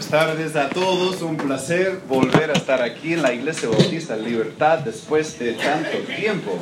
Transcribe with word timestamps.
Buenas 0.00 0.26
tardes 0.26 0.56
a 0.56 0.70
todos, 0.70 1.20
un 1.20 1.36
placer 1.36 2.00
volver 2.08 2.48
a 2.48 2.54
estar 2.54 2.80
aquí 2.80 3.12
en 3.12 3.20
la 3.20 3.34
Iglesia 3.34 3.68
Bautista 3.68 4.16
Libertad 4.16 4.78
después 4.78 5.38
de 5.38 5.52
tanto 5.52 5.98
tiempo. 6.16 6.58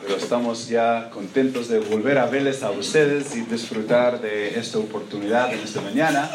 Pero 0.00 0.16
estamos 0.16 0.68
ya 0.68 1.10
contentos 1.10 1.66
de 1.66 1.80
volver 1.80 2.16
a 2.16 2.26
verles 2.26 2.62
a 2.62 2.70
ustedes 2.70 3.34
y 3.34 3.40
disfrutar 3.40 4.20
de 4.20 4.56
esta 4.56 4.78
oportunidad 4.78 5.52
en 5.52 5.58
esta 5.58 5.80
mañana. 5.80 6.30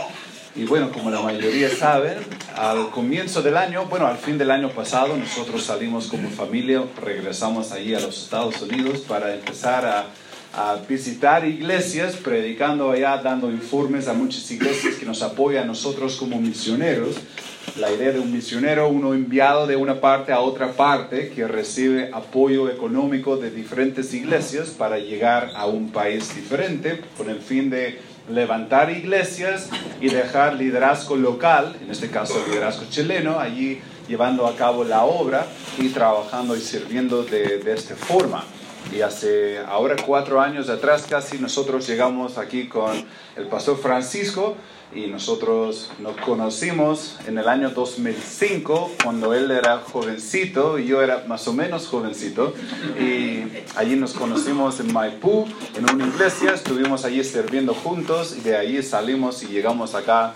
Y 0.58 0.66
bueno, 0.66 0.92
como 0.92 1.10
la 1.10 1.22
mayoría 1.22 1.74
saben, 1.74 2.18
al 2.58 2.90
comienzo 2.90 3.42
del 3.42 3.56
año, 3.56 3.86
bueno, 3.86 4.06
al 4.06 4.18
fin 4.18 4.38
del 4.38 4.52
año 4.52 4.72
pasado, 4.72 5.16
nosotros 5.16 5.64
salimos 5.64 6.08
como 6.08 6.30
familia, 6.30 6.84
regresamos 7.02 7.72
allí 7.72 7.96
a 7.96 8.02
los 8.02 8.24
Estados 8.24 8.62
Unidos 8.62 9.00
para 9.08 9.34
empezar 9.34 9.86
a 9.86 10.08
a 10.54 10.76
visitar 10.88 11.48
iglesias, 11.48 12.16
predicando 12.16 12.92
allá, 12.92 13.18
dando 13.18 13.50
informes 13.50 14.08
a 14.08 14.14
muchas 14.14 14.50
iglesias 14.52 14.96
que 14.96 15.06
nos 15.06 15.24
apoyan 15.24 15.64
a 15.64 15.68
nosotros 15.68 16.16
como 16.16 16.40
misioneros. 16.40 17.16
La 17.78 17.92
idea 17.92 18.12
de 18.12 18.20
un 18.20 18.32
misionero, 18.32 18.88
uno 18.88 19.16
enviado 19.16 19.66
de 19.66 19.76
una 19.76 20.00
parte 20.00 20.32
a 20.32 20.42
otra 20.42 20.74
parte, 20.74 21.30
que 21.30 21.48
recibe 21.48 22.12
apoyo 22.14 22.70
económico 22.70 23.38
de 23.38 23.50
diferentes 23.50 24.14
iglesias 24.14 24.70
para 24.70 25.00
llegar 25.00 25.50
a 25.56 25.66
un 25.66 25.92
país 25.92 26.36
diferente, 26.36 27.02
con 27.18 27.30
el 27.30 27.40
fin 27.40 27.72
de 27.72 28.00
levantar 28.30 28.92
iglesias 28.92 29.70
y 30.00 30.10
dejar 30.10 30.56
liderazgo 30.56 31.16
local, 31.16 31.76
en 31.82 31.90
este 31.90 32.10
caso 32.10 32.44
liderazgo 32.48 32.86
chileno, 32.92 33.40
allí 33.40 33.80
llevando 34.08 34.46
a 34.46 34.56
cabo 34.56 34.84
la 34.84 35.04
obra 35.04 35.48
y 35.80 35.90
trabajando 35.90 36.56
y 36.56 36.62
sirviendo 36.62 37.24
de, 37.24 37.58
de 37.58 37.74
esta 37.74 37.96
forma. 37.96 38.46
Y 38.92 39.02
hace 39.02 39.60
ahora 39.60 39.96
cuatro 40.06 40.42
años 40.42 40.70
atrás 40.70 41.06
casi 41.10 41.40
nosotros 41.40 41.88
llegamos 41.88 42.38
aquí 42.38 42.68
con 42.68 43.06
el 43.36 43.48
pastor 43.48 43.78
Francisco 43.78 44.56
y 44.96 45.08
nosotros 45.08 45.90
nos 46.00 46.16
conocimos 46.18 47.18
en 47.28 47.38
el 47.38 47.48
año 47.48 47.72
2005 47.72 48.92
cuando 49.04 49.34
él 49.34 49.50
era 49.50 49.80
jovencito 49.80 50.78
y 50.78 50.86
yo 50.86 51.02
era 51.02 51.24
más 51.28 51.48
o 51.48 51.54
menos 51.54 51.88
jovencito. 51.88 52.54
Y 53.00 53.44
allí 53.76 53.96
nos 53.96 54.14
conocimos 54.14 54.80
en 54.80 54.94
Maipú 54.94 55.48
en 55.76 55.90
una 55.90 56.08
iglesia, 56.08 56.54
estuvimos 56.54 57.06
allí 57.06 57.24
sirviendo 57.24 57.74
juntos 57.74 58.36
y 58.38 58.42
de 58.42 58.58
allí 58.58 58.84
salimos 58.84 59.42
y 59.44 59.48
llegamos 59.48 59.96
acá 59.96 60.36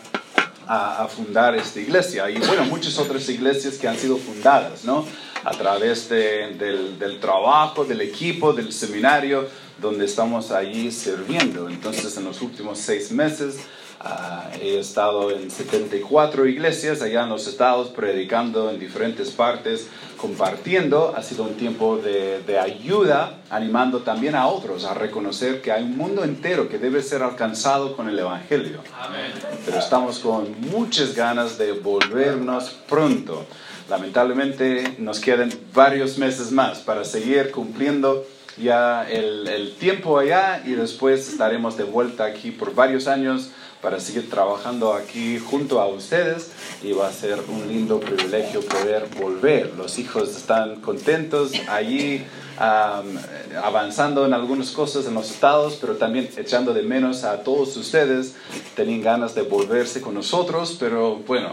a, 0.68 1.08
fundar 1.08 1.56
esta 1.56 1.80
iglesia 1.80 2.30
y 2.30 2.38
bueno, 2.40 2.66
muchas 2.66 2.98
otras 2.98 3.28
iglesias 3.30 3.76
que 3.76 3.88
han 3.88 3.98
sido 3.98 4.18
fundadas, 4.18 4.84
¿no? 4.84 5.06
a 5.44 5.52
través 5.52 6.10
de, 6.10 6.56
del, 6.56 7.00
del, 7.00 7.20
trabajo, 7.20 7.86
del 7.86 8.02
equipo, 8.02 8.54
del 8.54 8.74
seminario, 8.74 9.48
donde 9.80 10.06
estamos 10.06 10.52
allí 10.52 10.92
sirviendo. 10.92 11.70
Entonces, 11.70 12.18
en 12.18 12.26
los 12.26 12.42
últimos 12.42 12.80
seis 12.80 13.12
meses 13.12 13.60
uh, 14.04 14.58
he 14.62 14.80
estado 14.80 15.32
en 15.32 15.50
74 15.50 16.48
iglesias 16.48 17.02
allá 17.02 17.24
en 17.24 17.30
los 17.30 17.48
estados, 17.48 17.90
predicando 17.90 18.70
en 18.70 18.80
diferentes 18.80 19.32
partes, 19.32 19.88
compartiendo. 20.18 21.14
Ha 21.16 21.24
sido 21.24 21.44
un 21.44 21.56
tiempo 21.56 21.98
de, 21.98 22.42
de 22.44 22.60
ayuda, 22.60 23.40
animando 23.50 24.00
también 24.00 24.36
a 24.36 24.48
otros 24.48 24.86
a 24.86 24.94
reconocer 24.94 25.62
que 25.62 25.72
hay 25.72 25.84
un 25.84 25.98
mundo 25.98 26.24
entero 26.24 26.70
que 26.70 26.78
debe 26.78 27.02
ser 27.02 27.24
alcanzado 27.24 27.96
con 27.96 28.10
el 28.10 28.18
Evangelio. 28.18 28.82
Amén. 29.00 29.32
Pero 29.66 29.80
estamos 29.80 30.20
con 30.20 30.60
muchas 30.72 31.16
ganas 31.16 31.58
de 31.58 31.72
volvernos 31.72 32.76
pronto 32.88 33.46
lamentablemente 33.90 34.96
nos 34.98 35.20
quedan 35.20 35.50
varios 35.74 36.18
meses 36.18 36.52
más 36.52 36.80
para 36.80 37.04
seguir 37.06 37.52
cumpliendo 37.52 38.26
ya 38.58 39.08
el, 39.10 39.48
el, 39.48 39.74
tiempo 39.74 40.18
allá 40.18 40.62
y 40.66 40.72
después 40.72 41.30
estaremos 41.30 41.78
de 41.78 41.84
vuelta 41.84 42.26
aquí 42.26 42.52
por 42.52 42.74
varios 42.74 43.08
años 43.08 43.50
para 43.82 44.00
seguir 44.00 44.30
trabajando 44.30 44.94
aquí 44.94 45.38
junto 45.40 45.80
a 45.80 45.88
ustedes 45.88 46.52
y 46.82 46.94
va 46.94 47.08
a 47.08 47.12
ser 47.12 47.40
un 47.48 47.68
lindo 47.68 48.00
privilegio 48.00 48.62
poder 48.62 49.08
volver. 49.20 49.74
Los 49.78 50.00
hijos 50.00 50.30
están 50.36 50.82
contentos 50.82 51.52
allí 51.68 52.26
avanzando 52.58 54.26
en 54.26 54.34
algunas 54.34 54.72
cosas 54.72 55.06
en 55.06 55.14
los 55.14 55.30
estados, 55.30 55.78
pero 55.80 55.96
también 55.96 56.28
echando 56.38 56.74
de 56.74 56.82
menos 56.82 57.24
a 57.24 57.44
todos 57.44 57.78
ustedes. 57.78 58.36
Tenían 58.76 59.02
ganas 59.02 59.36
de 59.36 59.44
volverse 59.44 60.02
con 60.02 60.16
nosotros, 60.16 60.76
pero 60.80 61.18
bueno 61.18 61.52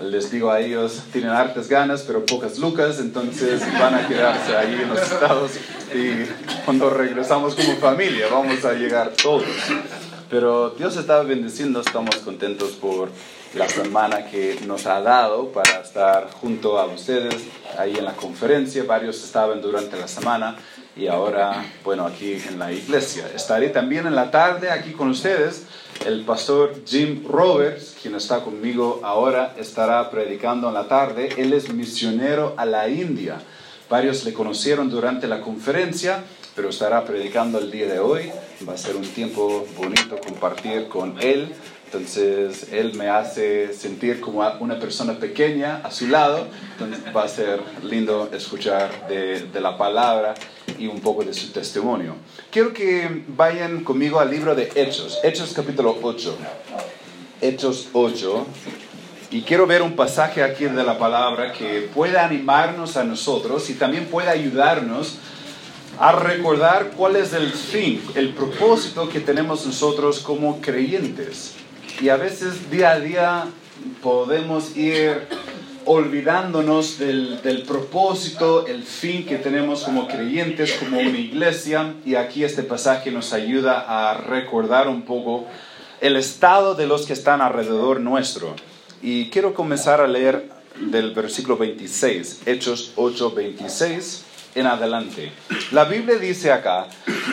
les 0.00 0.30
digo 0.30 0.50
a 0.50 0.60
ellos, 0.60 1.02
tienen 1.12 1.30
hartas 1.30 1.68
ganas, 1.68 2.02
pero 2.02 2.24
pocas 2.24 2.58
lucas, 2.58 3.00
entonces 3.00 3.60
van 3.78 3.94
a 3.94 4.06
quedarse 4.06 4.56
ahí 4.56 4.80
en 4.82 4.88
los 4.88 5.00
estados 5.02 5.52
y 5.94 6.24
cuando 6.64 6.90
regresamos 6.90 7.54
como 7.54 7.76
familia 7.76 8.28
vamos 8.30 8.64
a 8.64 8.72
llegar 8.74 9.10
todos. 9.10 9.44
Pero 10.30 10.70
Dios 10.70 10.96
está 10.96 11.22
bendiciendo, 11.22 11.80
estamos 11.80 12.16
contentos 12.16 12.70
por 12.72 13.10
la 13.54 13.68
semana 13.68 14.26
que 14.26 14.60
nos 14.64 14.86
ha 14.86 15.00
dado 15.00 15.48
para 15.48 15.80
estar 15.80 16.30
junto 16.30 16.78
a 16.78 16.86
ustedes 16.86 17.34
ahí 17.76 17.96
en 17.96 18.04
la 18.04 18.12
conferencia. 18.12 18.84
Varios 18.84 19.24
estaban 19.24 19.60
durante 19.60 19.98
la 19.98 20.06
semana 20.06 20.56
y 20.96 21.08
ahora, 21.08 21.64
bueno, 21.82 22.06
aquí 22.06 22.40
en 22.48 22.60
la 22.60 22.72
iglesia. 22.72 23.28
Estaré 23.34 23.70
también 23.70 24.06
en 24.06 24.14
la 24.14 24.30
tarde 24.30 24.70
aquí 24.70 24.92
con 24.92 25.10
ustedes 25.10 25.64
el 26.06 26.24
pastor 26.24 26.82
Jim 26.86 27.24
Roberts, 27.28 27.96
quien 28.00 28.14
está 28.14 28.42
conmigo 28.42 29.00
ahora, 29.04 29.54
estará 29.58 30.10
predicando 30.10 30.68
en 30.68 30.74
la 30.74 30.88
tarde. 30.88 31.28
Él 31.36 31.52
es 31.52 31.72
misionero 31.72 32.54
a 32.56 32.64
la 32.64 32.88
India. 32.88 33.40
Varios 33.88 34.24
le 34.24 34.32
conocieron 34.32 34.88
durante 34.88 35.26
la 35.26 35.40
conferencia, 35.40 36.24
pero 36.56 36.70
estará 36.70 37.04
predicando 37.04 37.58
el 37.58 37.70
día 37.70 37.86
de 37.86 37.98
hoy. 37.98 38.30
Va 38.68 38.74
a 38.74 38.78
ser 38.78 38.96
un 38.96 39.06
tiempo 39.06 39.66
bonito 39.76 40.18
compartir 40.18 40.88
con 40.88 41.20
él. 41.20 41.52
Entonces, 41.92 42.68
él 42.70 42.94
me 42.94 43.08
hace 43.08 43.72
sentir 43.72 44.20
como 44.20 44.48
una 44.60 44.78
persona 44.78 45.18
pequeña 45.18 45.80
a 45.82 45.90
su 45.90 46.06
lado. 46.06 46.46
Entonces, 46.74 47.00
va 47.14 47.24
a 47.24 47.28
ser 47.28 47.60
lindo 47.82 48.30
escuchar 48.32 49.08
de, 49.08 49.60
la 49.60 49.76
palabra 49.76 50.34
y 50.78 50.86
un 50.86 51.00
poco 51.00 51.24
de 51.24 51.34
su 51.34 51.50
testimonio. 51.50 52.14
Quiero 52.52 52.72
que 52.72 53.24
vayan 53.26 53.82
conmigo 53.82 54.20
al 54.20 54.30
libro 54.30 54.54
de 54.54 54.70
Hechos, 54.76 55.18
Hechos 55.24 55.52
capítulo 55.52 55.98
8. 56.00 56.38
Hechos 57.40 57.88
8. 57.92 58.46
Y 59.32 59.42
quiero 59.42 59.66
ver 59.66 59.82
un 59.82 59.96
pasaje 59.96 60.44
aquí 60.44 60.66
de 60.66 60.84
la 60.84 60.96
palabra 60.96 61.52
que 61.52 61.90
pueda 61.92 62.24
animarnos 62.24 62.96
a 62.96 63.02
nosotros 63.02 63.68
y 63.68 63.74
también 63.74 64.06
pueda 64.06 64.30
ayudarnos 64.30 65.16
a 65.98 66.12
recordar 66.12 66.92
cuál 66.96 67.16
es 67.16 67.32
el 67.32 67.50
fin, 67.50 68.00
el 68.14 68.32
propósito 68.32 69.08
que 69.08 69.18
tenemos 69.18 69.66
nosotros 69.66 70.20
como 70.20 70.60
creyentes. 70.60 71.56
Y 72.00 72.08
a 72.08 72.16
veces 72.16 72.70
día 72.70 72.92
a 72.92 73.00
día 73.00 73.44
podemos 74.02 74.74
ir 74.76 75.26
olvidándonos 75.84 76.98
del, 76.98 77.42
del, 77.42 77.62
propósito, 77.62 78.66
el 78.66 78.82
fin 78.84 79.26
que 79.26 79.36
tenemos 79.36 79.82
como 79.82 80.08
creyentes, 80.08 80.72
como 80.74 80.98
una 80.98 81.18
iglesia. 81.18 81.94
Y 82.06 82.14
aquí 82.14 82.42
este 82.42 82.62
pasaje 82.62 83.10
nos 83.10 83.34
ayuda 83.34 83.84
a 83.86 84.14
recordar 84.14 84.88
un 84.88 85.02
poco 85.02 85.46
el 86.00 86.16
estado 86.16 86.74
de 86.74 86.86
los 86.86 87.04
que 87.04 87.12
están 87.12 87.42
alrededor 87.42 88.00
nuestro. 88.00 88.56
Y 89.02 89.28
quiero 89.28 89.52
comenzar 89.52 90.00
a 90.00 90.08
leer 90.08 90.48
del 90.80 91.12
versículo 91.12 91.58
26, 91.58 92.42
Hechos 92.46 92.92
8, 92.96 93.32
26 93.32 94.24
en 94.54 94.66
adelante. 94.66 95.32
La 95.72 95.84
Biblia 95.84 96.16
dice 96.16 96.52
acá, 96.52 96.86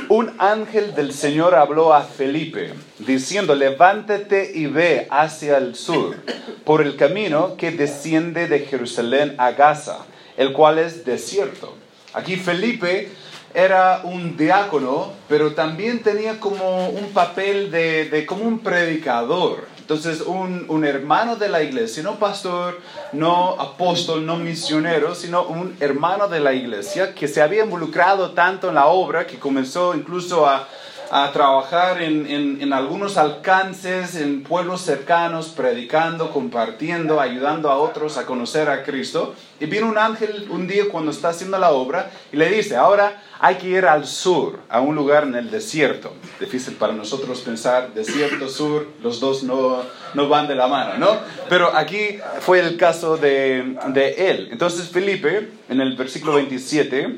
un 0.10 0.36
ángel 0.40 0.94
del 0.96 1.14
Señor 1.14 1.56
habló 1.56 1.94
a 1.94 2.04
Felipe, 2.04 2.74
diciendo, 3.00 3.56
levántate 3.56 4.52
y 4.54 4.68
ve 4.68 5.08
hacia 5.10 5.58
el 5.58 5.76
sur, 5.76 6.16
por 6.64 6.82
el 6.82 6.96
camino 6.96 7.56
que 7.58 7.72
desciende 7.72 8.48
de 8.48 8.60
Jerusalén 8.60 9.36
a 9.38 9.52
Gaza, 9.52 10.06
el 10.38 10.54
cual 10.54 10.80
es 10.80 11.06
desierto. 11.06 11.76
Aquí 12.14 12.36
Felipe 12.36 13.10
era 13.54 14.02
un 14.04 14.38
diácono, 14.38 15.14
pero 15.28 15.54
también 15.54 16.04
tenía 16.04 16.40
como 16.40 16.90
un 16.90 17.12
papel 17.12 17.72
de, 17.72 18.26
como 18.28 18.44
un 18.44 18.60
predicador. 18.60 19.68
Entonces, 19.88 20.20
un, 20.20 20.66
un, 20.68 20.84
hermano 20.84 21.38
de 21.38 21.48
la 21.48 21.64
iglesia, 21.64 22.04
no 22.04 22.20
pastor, 22.20 22.82
no 23.14 23.52
apóstol, 23.58 24.26
no 24.26 24.36
misionero, 24.36 25.16
sino 25.16 25.44
un 25.44 25.78
hermano 25.80 26.28
de 26.28 26.42
la 26.42 26.52
iglesia 26.52 27.16
que 27.16 27.30
se 27.30 27.42
había 27.42 27.64
involucrado 27.64 28.32
tanto 28.32 28.68
en 28.68 28.76
la 28.76 28.88
obra 28.88 29.26
que 29.26 29.40
comenzó 29.40 29.96
incluso 29.96 30.46
a, 30.46 30.68
a 31.10 31.32
trabajar 31.32 32.02
en, 32.02 32.26
en, 32.28 32.62
en, 32.62 32.74
algunos 32.74 33.18
alcances, 33.18 34.16
en 34.16 34.44
pueblos 34.44 34.82
cercanos, 34.82 35.50
predicando, 35.50 36.32
compartiendo, 36.32 37.22
ayudando 37.22 37.70
a 37.70 37.78
otros 37.78 38.18
a 38.18 38.26
conocer 38.26 38.70
a 38.70 38.84
Cristo. 38.84 39.34
Y 39.60 39.66
viene 39.66 39.88
un 39.88 39.98
ángel 39.98 40.48
un 40.50 40.68
día 40.68 40.86
cuando 40.92 41.12
está 41.12 41.30
haciendo 41.30 41.58
la 41.58 41.72
obra 41.72 42.12
y 42.32 42.38
le 42.38 42.50
dice, 42.50 42.76
ahora 42.76 43.24
hay 43.40 43.56
que 43.56 43.68
ir 43.68 43.86
al 43.86 44.06
sur, 44.06 44.60
a 44.70 44.82
un 44.82 44.96
lugar 44.96 45.24
en 45.24 45.36
el 45.36 45.50
desierto. 45.50 46.14
Difícil 46.40 46.76
para 46.76 46.94
nosotros 46.94 47.40
pensar 47.42 47.94
desierto, 47.94 48.50
sur, 48.50 48.88
los 49.02 49.20
dos 49.20 49.44
no, 49.44 49.82
no 50.14 50.30
van 50.30 50.48
de 50.48 50.56
la 50.56 50.68
mano, 50.68 50.98
¿no? 50.98 51.18
Pero 51.50 51.76
aquí 51.76 52.18
fue 52.42 52.60
el 52.60 52.78
caso 52.78 53.18
de, 53.18 53.78
de 53.90 54.30
él. 54.30 54.50
Entonces 54.52 54.90
Felipe, 54.90 55.50
en 55.70 55.82
el 55.82 55.96
versículo 55.96 56.34
27, 56.34 57.16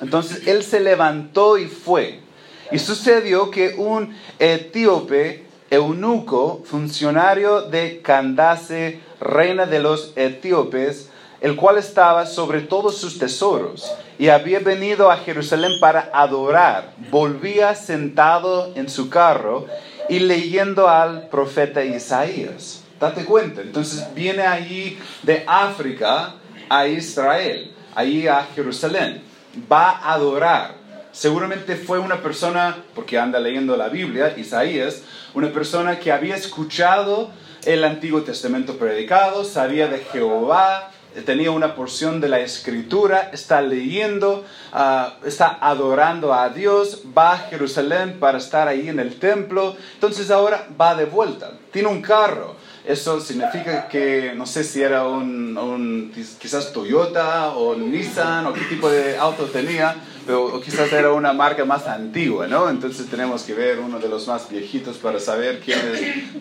entonces 0.00 0.46
él 0.46 0.62
se 0.62 0.80
levantó 0.80 1.58
y 1.58 1.66
fue. 1.66 2.20
Y 2.70 2.78
sucedió 2.78 3.50
que 3.50 3.74
un 3.76 4.14
etíope 4.38 5.46
eunuco, 5.70 6.62
funcionario 6.64 7.62
de 7.62 8.00
Candace, 8.02 9.00
reina 9.20 9.66
de 9.66 9.80
los 9.80 10.12
etíopes, 10.16 11.10
el 11.40 11.56
cual 11.56 11.78
estaba 11.78 12.26
sobre 12.26 12.62
todos 12.62 12.98
sus 12.98 13.18
tesoros 13.18 13.92
y 14.18 14.28
había 14.28 14.58
venido 14.58 15.10
a 15.10 15.18
Jerusalén 15.18 15.72
para 15.80 16.10
adorar, 16.12 16.92
volvía 17.10 17.74
sentado 17.74 18.72
en 18.74 18.88
su 18.88 19.08
carro 19.08 19.66
y 20.08 20.18
leyendo 20.18 20.88
al 20.88 21.28
profeta 21.28 21.84
Isaías. 21.84 22.82
Date 22.98 23.24
cuenta, 23.24 23.60
entonces 23.60 24.12
viene 24.14 24.42
allí 24.42 24.98
de 25.22 25.44
África 25.46 26.34
a 26.68 26.88
Israel, 26.88 27.72
allí 27.94 28.26
a 28.26 28.44
Jerusalén, 28.54 29.22
va 29.70 29.90
a 29.90 30.14
adorar. 30.14 30.74
Seguramente 31.18 31.74
fue 31.74 31.98
una 31.98 32.22
persona, 32.22 32.76
porque 32.94 33.18
anda 33.18 33.40
leyendo 33.40 33.76
la 33.76 33.88
Biblia, 33.88 34.34
Isaías, 34.36 35.02
una 35.34 35.50
persona 35.50 35.98
que 35.98 36.12
había 36.12 36.36
escuchado 36.36 37.32
el 37.64 37.82
Antiguo 37.82 38.22
Testamento 38.22 38.78
predicado, 38.78 39.42
sabía 39.42 39.88
de 39.88 39.98
Jehová, 39.98 40.92
tenía 41.26 41.50
una 41.50 41.74
porción 41.74 42.20
de 42.20 42.28
la 42.28 42.38
escritura, 42.38 43.30
está 43.32 43.60
leyendo, 43.62 44.44
ah, 44.72 45.14
está 45.24 45.58
adorando 45.60 46.32
a 46.32 46.50
Dios, 46.50 47.02
va 47.18 47.32
a 47.32 47.38
Jerusalén 47.38 48.20
para 48.20 48.38
estar 48.38 48.68
ahí 48.68 48.88
en 48.88 49.00
el 49.00 49.18
templo, 49.18 49.76
entonces 49.94 50.30
ahora 50.30 50.68
va 50.80 50.94
de 50.94 51.06
vuelta, 51.06 51.50
tiene 51.72 51.88
un 51.88 52.00
carro. 52.00 52.54
Eso 52.84 53.20
significa 53.20 53.88
que 53.88 54.32
no 54.34 54.46
sé 54.46 54.64
si 54.64 54.82
era 54.82 55.06
un, 55.06 56.12
quizás 56.40 56.72
Toyota 56.72 57.50
o 57.50 57.74
Nissan 57.74 58.46
o 58.46 58.52
qué 58.52 58.62
tipo 58.62 58.88
de 58.88 59.18
auto 59.18 59.44
tenía, 59.44 59.94
pero 60.26 60.60
quizás 60.60 60.92
era 60.92 61.12
una 61.12 61.32
marca 61.32 61.64
más 61.64 61.86
antigua, 61.86 62.46
¿no? 62.46 62.68
Entonces 62.70 63.06
tenemos 63.08 63.42
que 63.42 63.54
ver 63.54 63.78
uno 63.78 63.98
de 63.98 64.08
los 64.08 64.26
más 64.26 64.48
viejitos 64.48 64.96
para 64.96 65.18
saber 65.20 65.62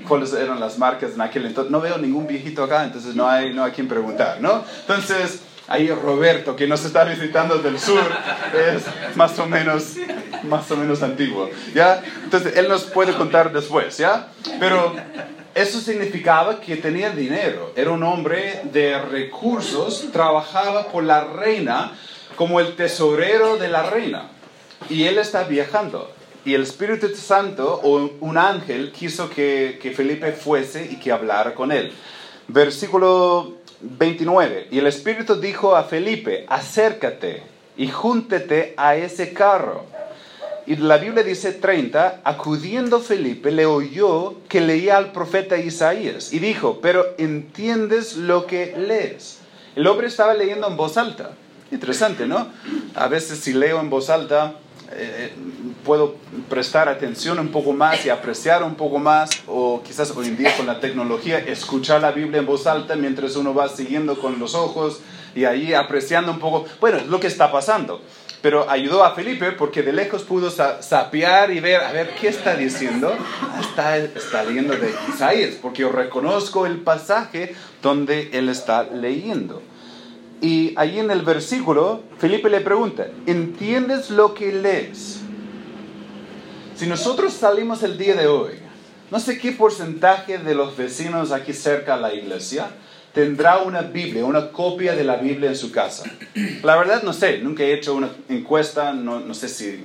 cuáles 0.07 0.33
eran 0.33 0.59
las 0.59 0.77
marcas 0.77 1.13
en 1.15 1.21
aquel 1.21 1.45
entonces. 1.45 1.71
No 1.71 1.81
veo 1.81 1.97
ningún 1.97 2.27
viejito 2.27 2.63
acá, 2.63 2.83
entonces 2.83 3.15
no 3.15 3.27
hay, 3.27 3.53
no 3.53 3.63
hay 3.63 3.71
quien 3.71 3.87
preguntar, 3.87 4.39
¿no? 4.39 4.63
Entonces, 4.81 5.41
ahí 5.67 5.89
Roberto, 5.89 6.55
que 6.55 6.67
nos 6.67 6.85
está 6.85 7.03
visitando 7.03 7.57
del 7.59 7.79
sur, 7.79 8.03
es 8.73 8.83
más 9.15 9.37
o 9.39 9.47
menos, 9.47 9.95
más 10.43 10.69
o 10.71 10.77
menos 10.77 11.03
antiguo, 11.03 11.49
¿ya? 11.73 12.01
Entonces, 12.23 12.55
él 12.55 12.69
nos 12.69 12.83
puede 12.85 13.13
contar 13.13 13.51
después, 13.51 13.97
¿ya? 13.97 14.29
Pero 14.59 14.95
eso 15.57 15.79
significaba 15.79 16.61
que 16.61 16.77
tenía 16.77 17.09
dinero, 17.09 17.71
era 17.75 17.89
un 17.89 18.03
hombre 18.03 18.61
de 18.65 18.99
recursos, 18.99 20.05
trabajaba 20.13 20.87
por 20.89 21.03
la 21.03 21.23
reina 21.23 21.97
como 22.35 22.59
el 22.59 22.75
tesorero 22.75 23.57
de 23.57 23.67
la 23.67 23.89
reina. 23.89 24.29
Y 24.87 25.05
él 25.05 25.17
está 25.17 25.45
viajando. 25.45 26.11
Y 26.45 26.53
el 26.53 26.61
Espíritu 26.61 27.07
Santo 27.15 27.81
o 27.83 28.09
un 28.19 28.37
ángel 28.37 28.91
quiso 28.91 29.31
que, 29.31 29.79
que 29.81 29.89
Felipe 29.91 30.31
fuese 30.31 30.89
y 30.91 30.97
que 30.97 31.11
hablara 31.11 31.55
con 31.55 31.71
él. 31.71 31.91
Versículo 32.47 33.55
29. 33.81 34.67
Y 34.69 34.77
el 34.77 34.85
Espíritu 34.85 35.41
dijo 35.41 35.75
a 35.75 35.85
Felipe, 35.85 36.45
acércate 36.47 37.41
y 37.75 37.87
júntete 37.87 38.75
a 38.77 38.95
ese 38.95 39.33
carro. 39.33 39.85
Y 40.67 40.75
la 40.75 40.97
Biblia 40.97 41.23
dice 41.23 41.53
30, 41.53 42.19
acudiendo 42.25 42.99
Felipe 42.99 43.51
le 43.51 43.65
oyó 43.65 44.35
que 44.49 44.59
leía 44.59 44.97
al 44.97 45.13
profeta 45.13 45.57
Isaías 45.57 46.33
y 46.33 46.39
dijo, 46.39 46.79
pero 46.81 47.05
¿entiendes 47.17 48.17
lo 48.17 48.45
que 48.45 48.75
lees? 48.77 49.39
El 49.77 49.87
hombre 49.87 50.07
estaba 50.07 50.33
leyendo 50.33 50.67
en 50.67 50.75
voz 50.75 50.97
alta. 50.97 51.31
Interesante, 51.71 52.27
¿no? 52.27 52.49
A 52.95 53.07
veces 53.07 53.39
si 53.39 53.53
leo 53.53 53.79
en 53.79 53.89
voz 53.89 54.09
alta, 54.09 54.55
eh, 54.91 55.31
puedo 55.85 56.17
prestar 56.49 56.89
atención 56.89 57.39
un 57.39 57.47
poco 57.47 57.71
más 57.71 58.05
y 58.05 58.09
apreciar 58.09 58.61
un 58.61 58.75
poco 58.75 58.99
más, 58.99 59.29
o 59.47 59.81
quizás 59.81 60.11
hoy 60.17 60.27
en 60.27 60.35
día 60.35 60.53
con 60.57 60.65
la 60.65 60.81
tecnología, 60.81 61.39
escuchar 61.39 62.01
la 62.01 62.11
Biblia 62.11 62.39
en 62.39 62.45
voz 62.45 62.67
alta 62.67 62.97
mientras 62.97 63.37
uno 63.37 63.53
va 63.53 63.69
siguiendo 63.69 64.19
con 64.19 64.37
los 64.37 64.53
ojos 64.53 64.99
y 65.33 65.45
ahí 65.45 65.73
apreciando 65.73 66.29
un 66.29 66.39
poco, 66.39 66.65
bueno, 66.81 66.97
es 66.97 67.07
lo 67.07 67.21
que 67.21 67.27
está 67.27 67.53
pasando 67.53 68.01
pero 68.47 68.69
ayudó 68.69 69.03
a 69.03 69.13
Felipe 69.13 69.51
porque 69.51 69.83
de 69.83 69.91
lejos 69.91 70.23
pudo 70.23 70.49
sapear 70.49 71.51
y 71.51 71.59
ver, 71.59 71.83
a 71.83 71.91
ver, 71.91 72.15
¿qué 72.15 72.29
está 72.29 72.55
diciendo? 72.55 73.13
Está, 73.59 73.97
está 73.97 74.41
leyendo 74.45 74.73
de 74.73 74.89
Isaías, 75.09 75.55
porque 75.61 75.81
yo 75.81 75.91
reconozco 75.91 76.65
el 76.65 76.77
pasaje 76.77 77.53
donde 77.81 78.29
él 78.31 78.47
está 78.47 78.83
leyendo. 78.83 79.61
Y 80.39 80.73
ahí 80.77 80.97
en 80.97 81.11
el 81.11 81.23
versículo, 81.23 82.03
Felipe 82.19 82.49
le 82.49 82.61
pregunta, 82.61 83.07
¿entiendes 83.25 84.11
lo 84.11 84.33
que 84.33 84.53
lees? 84.53 85.19
Si 86.77 86.87
nosotros 86.87 87.33
salimos 87.33 87.83
el 87.83 87.97
día 87.97 88.15
de 88.15 88.27
hoy, 88.27 88.53
no 89.11 89.19
sé 89.19 89.37
qué 89.39 89.51
porcentaje 89.51 90.37
de 90.37 90.55
los 90.55 90.77
vecinos 90.77 91.33
aquí 91.33 91.51
cerca 91.51 91.95
a 91.95 91.97
la 91.97 92.13
iglesia, 92.13 92.69
tendrá 93.17 93.57
una 93.63 93.81
Biblia, 93.81 94.23
una 94.25 94.51
copia 94.51 94.95
de 94.95 95.03
la 95.03 95.15
Biblia 95.15 95.49
en 95.49 95.55
su 95.55 95.71
casa. 95.71 96.03
La 96.61 96.75
verdad 96.75 97.01
no 97.01 97.13
sé, 97.13 97.39
nunca 97.39 97.63
he 97.63 97.73
hecho 97.73 97.95
una 97.95 98.11
encuesta, 98.29 98.93
no, 98.93 99.33
sé 99.33 99.49
si 99.49 99.83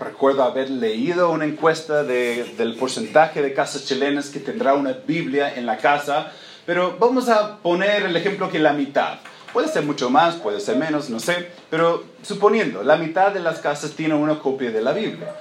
recuerdo 0.00 0.42
haber 0.42 0.68
leído 0.68 1.30
una 1.30 1.44
encuesta 1.44 2.02
del 2.02 2.74
porcentaje 2.76 3.40
de 3.40 3.54
casas 3.54 3.84
chilenas 3.84 4.30
que 4.30 4.40
tendrá 4.40 4.74
una 4.74 4.94
Biblia 5.06 5.54
en 5.54 5.64
la 5.64 5.78
casa, 5.78 6.32
pero 6.66 6.96
vamos 6.98 7.28
a 7.28 7.58
poner 7.58 8.02
el 8.02 8.16
ejemplo 8.16 8.50
que 8.50 8.58
la 8.58 8.72
mitad. 8.72 9.20
Puede 9.52 9.68
ser 9.68 9.84
mucho 9.84 10.10
más, 10.10 10.34
puede 10.34 10.58
ser 10.58 10.74
menos, 10.74 11.08
no 11.08 11.20
sé, 11.20 11.46
pero 11.70 12.02
suponiendo, 12.22 12.82
la 12.82 12.96
mitad 12.96 13.30
de 13.30 13.38
las 13.38 13.60
casas 13.60 13.92
tienen 13.92 14.16
una 14.16 14.40
copia 14.40 14.72
de 14.72 14.82
la 14.82 14.92
Biblia. 14.92 15.36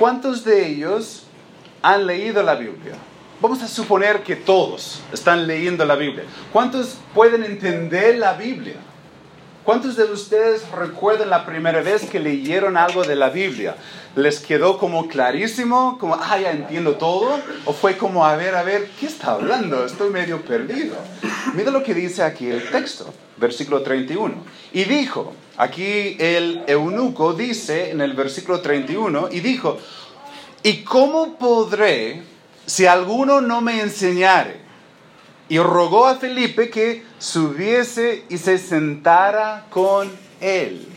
¿Cuántos 0.00 0.44
de 0.44 0.66
ellos 0.66 1.26
han 1.80 2.08
leído 2.08 2.42
la 2.42 2.56
Biblia? 2.56 2.96
Vamos 3.40 3.62
a 3.62 3.68
suponer 3.68 4.22
que 4.22 4.36
todos 4.36 5.00
están 5.12 5.46
leyendo 5.46 5.84
la 5.84 5.96
Biblia. 5.96 6.24
¿Cuántos 6.52 6.96
pueden 7.12 7.44
entender 7.44 8.16
la 8.16 8.34
Biblia? 8.34 8.76
¿Cuántos 9.64 9.96
de 9.96 10.04
ustedes 10.04 10.70
recuerdan 10.70 11.30
la 11.30 11.44
primera 11.44 11.80
vez 11.82 12.04
que 12.04 12.20
leyeron 12.20 12.76
algo 12.76 13.02
de 13.02 13.16
la 13.16 13.30
Biblia? 13.30 13.76
¿Les 14.14 14.38
quedó 14.38 14.78
como 14.78 15.08
clarísimo, 15.08 15.98
como, 15.98 16.14
ah, 16.14 16.38
ya 16.38 16.52
entiendo 16.52 16.96
todo? 16.96 17.40
¿O 17.64 17.72
fue 17.72 17.96
como, 17.96 18.24
a 18.24 18.36
ver, 18.36 18.54
a 18.54 18.62
ver, 18.62 18.88
¿qué 19.00 19.06
está 19.06 19.32
hablando? 19.32 19.84
Estoy 19.84 20.10
medio 20.10 20.42
perdido. 20.42 20.96
Mira 21.54 21.70
lo 21.70 21.82
que 21.82 21.92
dice 21.92 22.22
aquí 22.22 22.46
el 22.46 22.70
texto, 22.70 23.12
versículo 23.36 23.82
31. 23.82 24.34
Y 24.72 24.84
dijo, 24.84 25.32
aquí 25.56 26.16
el 26.20 26.62
eunuco 26.66 27.32
dice 27.32 27.90
en 27.90 28.00
el 28.00 28.12
versículo 28.12 28.60
31, 28.60 29.30
y 29.32 29.40
dijo, 29.40 29.78
¿y 30.62 30.84
cómo 30.84 31.36
podré 31.36 32.33
si 32.66 32.86
alguno 32.86 33.40
no 33.40 33.60
me 33.60 33.80
enseñare. 33.80 34.62
Y 35.48 35.58
rogó 35.58 36.06
a 36.06 36.16
Felipe 36.16 36.70
que 36.70 37.04
subiese 37.18 38.24
y 38.28 38.38
se 38.38 38.58
sentara 38.58 39.66
con 39.70 40.10
él. 40.40 40.88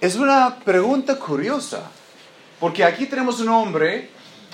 Es 0.00 0.16
una 0.16 0.56
pregunta 0.62 1.18
curiosa, 1.18 1.90
porque 2.60 2.84
aquí 2.84 3.06
tenemos 3.06 3.40
un 3.40 3.48
hombre, 3.48 4.10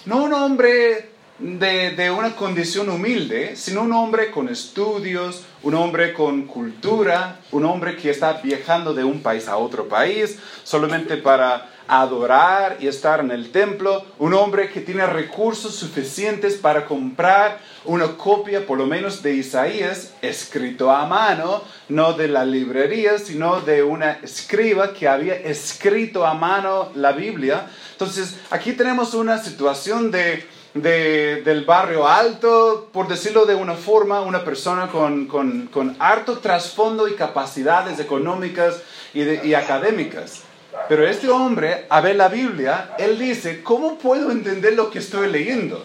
no 0.07 0.23
un 0.23 0.33
hombre 0.33 1.11
de, 1.41 1.91
de, 1.91 2.11
una 2.11 2.37
condición 2.37 2.89
humilde, 2.89 3.57
sino 3.57 3.83
un 3.83 3.93
hombre 3.93 4.31
con 4.31 4.49
estudios, 4.49 5.43
un 5.63 5.75
hombre 5.75 6.13
con 6.13 6.43
cultura, 6.43 7.41
un 7.51 7.65
hombre 7.65 7.97
que 7.97 8.11
está 8.11 8.35
viajando 8.35 8.95
de 8.95 9.03
un 9.03 9.23
país 9.23 9.49
a 9.49 9.57
otro 9.57 9.89
país 9.89 10.39
solamente 10.63 11.17
para 11.17 11.69
adorar 11.91 12.77
y 12.79 12.87
estar 12.87 13.19
en 13.19 13.33
el 13.33 13.51
templo, 13.51 14.05
un 14.19 14.33
hombre 14.33 14.71
que 14.71 14.81
tiene 14.81 15.05
recursos 15.07 15.75
suficientes 15.75 16.55
para 16.55 16.87
comprar 16.87 17.59
una 17.85 18.17
copia 18.17 18.65
por 18.65 18.79
lo 18.79 18.87
menos 18.87 19.23
de 19.23 19.35
Isaías 19.35 20.13
escrito 20.23 20.93
a 20.93 21.07
mano, 21.07 21.63
no 21.89 22.13
de 22.13 22.29
la 22.29 22.45
librería, 22.45 23.19
sino 23.19 23.61
de 23.61 23.83
una 23.83 24.13
escriba 24.23 24.93
que 24.93 25.09
había 25.09 25.35
escrito 25.35 26.25
a 26.25 26.35
mano 26.35 26.91
la 26.95 27.11
Biblia. 27.11 27.67
Entonces, 27.93 28.37
aquí 28.51 28.73
tenemos 28.75 29.15
una 29.15 29.43
situación 29.43 30.13
de, 30.13 30.47
del 30.75 31.65
barrio 31.65 32.07
alto, 32.07 32.89
por 32.93 33.09
decirlo 33.09 33.47
de 33.47 33.57
una 33.57 33.75
forma, 33.75 34.21
una 34.21 34.45
persona 34.45 34.89
con, 34.89 35.97
harto 35.99 36.39
trasfondo 36.39 37.09
y 37.09 37.15
capacidades 37.15 37.99
económicas 37.99 38.81
y 39.13 39.55
académicas. 39.55 40.45
Pero 40.89 41.07
este 41.07 41.29
hombre, 41.29 41.87
a 41.89 42.01
ver 42.01 42.17
la 42.17 42.29
Biblia, 42.29 42.95
él 42.99 43.19
dice, 43.19 43.63
¿cómo 43.63 43.99
puedo 43.99 44.31
entender 44.31 44.75
lo 44.75 44.91
que 44.91 44.99
estoy 44.99 45.31
leyendo 45.31 45.85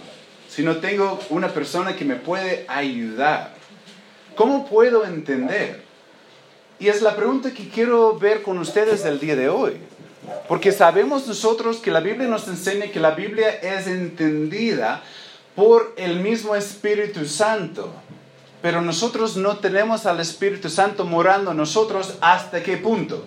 si 0.49 0.63
no 0.63 0.77
tengo 0.77 1.19
una 1.29 1.49
persona 1.49 1.95
que 1.95 2.05
me 2.05 2.15
puede 2.15 2.65
ayudar? 2.67 3.53
¿Cómo 4.35 4.67
puedo 4.67 5.05
entender? 5.05 5.83
Y 6.79 6.87
es 6.87 7.01
la 7.01 7.15
pregunta 7.15 7.51
que 7.51 7.69
quiero 7.69 8.17
ver 8.17 8.41
con 8.41 8.57
ustedes 8.57 9.05
el 9.05 9.19
día 9.19 9.35
de 9.35 9.49
hoy. 9.49 9.77
Porque 10.47 10.71
sabemos 10.71 11.27
nosotros 11.27 11.77
que 11.77 11.91
la 11.91 11.99
Biblia 11.99 12.27
nos 12.27 12.47
enseña 12.47 12.87
que 12.87 12.99
la 12.99 13.11
Biblia 13.11 13.49
es 13.49 13.87
entendida 13.87 15.01
por 15.55 15.93
el 15.97 16.19
mismo 16.19 16.55
Espíritu 16.55 17.25
Santo. 17.25 17.93
Pero 18.61 18.81
nosotros 18.81 19.37
no 19.37 19.57
tenemos 19.57 20.05
al 20.05 20.19
Espíritu 20.19 20.69
Santo 20.69 21.05
morando 21.05 21.51
en 21.51 21.57
nosotros 21.57 22.15
hasta 22.21 22.63
qué 22.63 22.77
punto? 22.77 23.25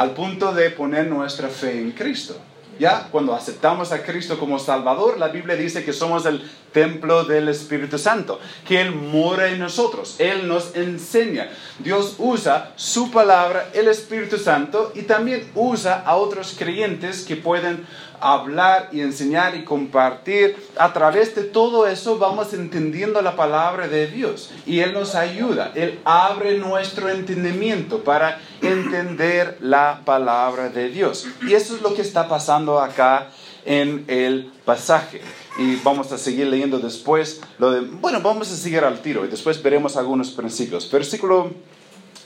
Al 0.00 0.12
punto 0.12 0.54
de 0.54 0.70
poner 0.70 1.08
nuestra 1.08 1.50
fe 1.50 1.78
en 1.78 1.92
Cristo. 1.92 2.34
ya 2.78 3.08
cuando 3.10 3.34
aceptamos 3.34 3.92
a 3.92 4.02
Cristo 4.02 4.38
como 4.38 4.58
Salvador, 4.58 5.18
la 5.18 5.28
Biblia 5.28 5.54
dice 5.54 5.84
que 5.84 5.92
somos 5.92 6.24
el 6.24 6.40
templo 6.72 7.24
del 7.24 7.50
Espíritu 7.50 7.98
Santo, 7.98 8.40
que 8.66 8.80
Él 8.80 8.92
mora 8.92 9.48
en 9.48 9.58
nosotros, 9.58 10.16
Él 10.18 10.48
nos 10.48 10.74
enseña. 10.74 11.50
Dios 11.80 12.14
usa 12.16 12.72
su 12.76 13.10
palabra, 13.10 13.68
el 13.74 13.88
Espíritu 13.88 14.38
Santo, 14.38 14.90
y 14.94 15.02
también 15.02 15.50
usa 15.54 16.02
a 16.06 16.16
otros 16.16 16.54
creyentes 16.58 17.26
que 17.26 17.36
pueden 17.36 17.84
hablar 18.20 18.88
y 18.92 19.00
enseñar 19.00 19.54
y 19.56 19.64
compartir. 19.64 20.56
A 20.76 20.92
través 20.92 21.34
de 21.34 21.44
todo 21.44 21.86
eso 21.86 22.18
vamos 22.18 22.52
entendiendo 22.52 23.22
la 23.22 23.36
palabra 23.36 23.88
de 23.88 24.06
Dios 24.06 24.50
y 24.66 24.80
Él 24.80 24.92
nos 24.92 25.14
ayuda, 25.14 25.72
Él 25.74 25.98
abre 26.04 26.58
nuestro 26.58 27.08
entendimiento 27.08 28.04
para 28.04 28.40
entender 28.62 29.58
la 29.60 30.02
palabra 30.04 30.68
de 30.68 30.88
Dios. 30.88 31.26
Y 31.42 31.54
eso 31.54 31.74
es 31.74 31.82
lo 31.82 31.94
que 31.94 32.02
está 32.02 32.28
pasando 32.28 32.80
acá 32.80 33.30
en 33.64 34.04
el 34.08 34.50
pasaje. 34.64 35.20
Y 35.58 35.76
vamos 35.76 36.12
a 36.12 36.18
seguir 36.18 36.46
leyendo 36.46 36.78
después 36.78 37.40
lo 37.58 37.70
de, 37.70 37.80
bueno, 37.80 38.20
vamos 38.20 38.50
a 38.50 38.56
seguir 38.56 38.84
al 38.84 39.00
tiro 39.00 39.24
y 39.24 39.28
después 39.28 39.62
veremos 39.62 39.96
algunos 39.96 40.30
principios. 40.30 40.90
Versículo, 40.90 41.52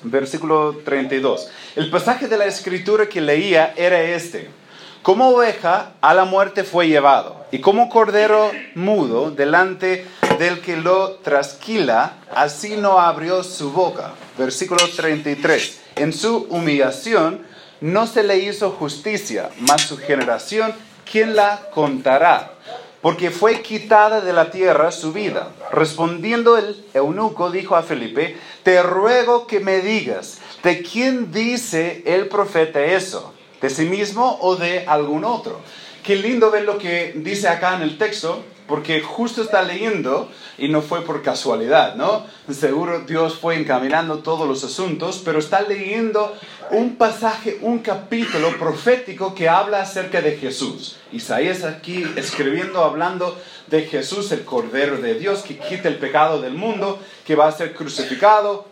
versículo 0.02 0.76
32. 0.84 1.48
El 1.76 1.90
pasaje 1.90 2.28
de 2.28 2.36
la 2.36 2.46
escritura 2.46 3.08
que 3.08 3.20
leía 3.20 3.72
era 3.76 4.00
este. 4.02 4.50
Como 5.04 5.28
oveja 5.28 5.92
a 6.00 6.14
la 6.14 6.24
muerte 6.24 6.64
fue 6.64 6.88
llevado, 6.88 7.44
y 7.52 7.58
como 7.58 7.90
cordero 7.90 8.50
mudo 8.74 9.30
delante 9.30 10.06
del 10.38 10.62
que 10.62 10.78
lo 10.78 11.16
trasquila, 11.16 12.14
así 12.34 12.78
no 12.78 12.98
abrió 12.98 13.42
su 13.42 13.70
boca. 13.70 14.12
Versículo 14.38 14.80
33. 14.96 15.80
En 15.96 16.14
su 16.14 16.46
humillación 16.48 17.42
no 17.82 18.06
se 18.06 18.22
le 18.22 18.38
hizo 18.38 18.70
justicia, 18.70 19.50
mas 19.58 19.82
su 19.82 19.98
generación 19.98 20.72
¿quién 21.04 21.36
la 21.36 21.68
contará? 21.74 22.52
Porque 23.02 23.30
fue 23.30 23.60
quitada 23.60 24.22
de 24.22 24.32
la 24.32 24.50
tierra 24.50 24.90
su 24.90 25.12
vida. 25.12 25.50
Respondiendo 25.70 26.56
el 26.56 26.82
eunuco, 26.94 27.50
dijo 27.50 27.76
a 27.76 27.82
Felipe, 27.82 28.38
te 28.62 28.82
ruego 28.82 29.46
que 29.46 29.60
me 29.60 29.80
digas, 29.80 30.38
¿de 30.62 30.80
quién 30.82 31.30
dice 31.30 32.02
el 32.06 32.28
profeta 32.28 32.82
eso? 32.82 33.33
¿De 33.64 33.70
sí 33.70 33.86
mismo 33.86 34.36
o 34.42 34.56
de 34.56 34.84
algún 34.86 35.24
otro? 35.24 35.58
Qué 36.02 36.16
lindo 36.16 36.50
ver 36.50 36.64
lo 36.64 36.76
que 36.76 37.14
dice 37.16 37.48
acá 37.48 37.74
en 37.74 37.80
el 37.80 37.96
texto, 37.96 38.44
porque 38.66 39.00
justo 39.00 39.40
está 39.40 39.62
leyendo 39.62 40.30
y 40.58 40.68
no 40.68 40.82
fue 40.82 41.00
por 41.00 41.22
casualidad, 41.22 41.94
¿no? 41.94 42.26
Seguro 42.52 43.00
Dios 43.06 43.38
fue 43.38 43.56
encaminando 43.56 44.18
todos 44.18 44.46
los 44.46 44.62
asuntos, 44.64 45.22
pero 45.24 45.38
está 45.38 45.62
leyendo 45.62 46.36
un 46.72 46.96
pasaje, 46.96 47.56
un 47.62 47.78
capítulo 47.78 48.54
profético 48.58 49.34
que 49.34 49.48
habla 49.48 49.80
acerca 49.80 50.20
de 50.20 50.36
Jesús. 50.36 50.98
Isaías 51.10 51.64
aquí 51.64 52.04
escribiendo, 52.16 52.84
hablando 52.84 53.34
de 53.68 53.84
Jesús, 53.84 54.30
el 54.32 54.44
Cordero 54.44 54.98
de 54.98 55.14
Dios, 55.14 55.40
que 55.40 55.56
quita 55.56 55.88
el 55.88 55.96
pecado 55.96 56.42
del 56.42 56.52
mundo, 56.52 56.98
que 57.26 57.34
va 57.34 57.48
a 57.48 57.52
ser 57.52 57.72
crucificado 57.72 58.68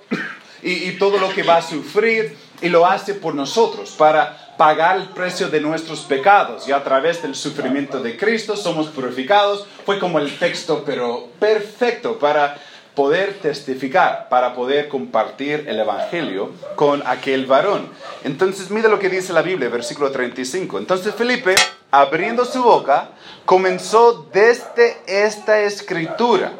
y, 0.62 0.90
y 0.90 0.98
todo 0.98 1.16
lo 1.16 1.30
que 1.30 1.44
va 1.44 1.56
a 1.56 1.62
sufrir, 1.62 2.36
y 2.60 2.68
lo 2.68 2.86
hace 2.86 3.14
por 3.14 3.34
nosotros, 3.34 3.90
para 3.98 4.41
pagar 4.62 4.96
el 4.96 5.08
precio 5.08 5.48
de 5.48 5.60
nuestros 5.60 6.02
pecados 6.02 6.68
y 6.68 6.72
a 6.72 6.84
través 6.84 7.20
del 7.20 7.34
sufrimiento 7.34 8.00
de 8.00 8.16
Cristo 8.16 8.56
somos 8.56 8.86
purificados. 8.86 9.66
Fue 9.84 9.98
como 9.98 10.20
el 10.20 10.38
texto, 10.38 10.84
pero 10.86 11.30
perfecto 11.40 12.16
para 12.16 12.56
poder 12.94 13.40
testificar, 13.42 14.28
para 14.28 14.54
poder 14.54 14.86
compartir 14.86 15.64
el 15.66 15.80
Evangelio 15.80 16.52
con 16.76 17.02
aquel 17.04 17.46
varón. 17.46 17.88
Entonces, 18.22 18.70
mira 18.70 18.88
lo 18.88 19.00
que 19.00 19.08
dice 19.08 19.32
la 19.32 19.42
Biblia, 19.42 19.68
versículo 19.68 20.12
35. 20.12 20.78
Entonces 20.78 21.12
Felipe, 21.12 21.56
abriendo 21.90 22.44
su 22.44 22.62
boca, 22.62 23.08
comenzó 23.44 24.28
desde 24.32 24.96
esta 25.08 25.58
escritura. 25.62 26.52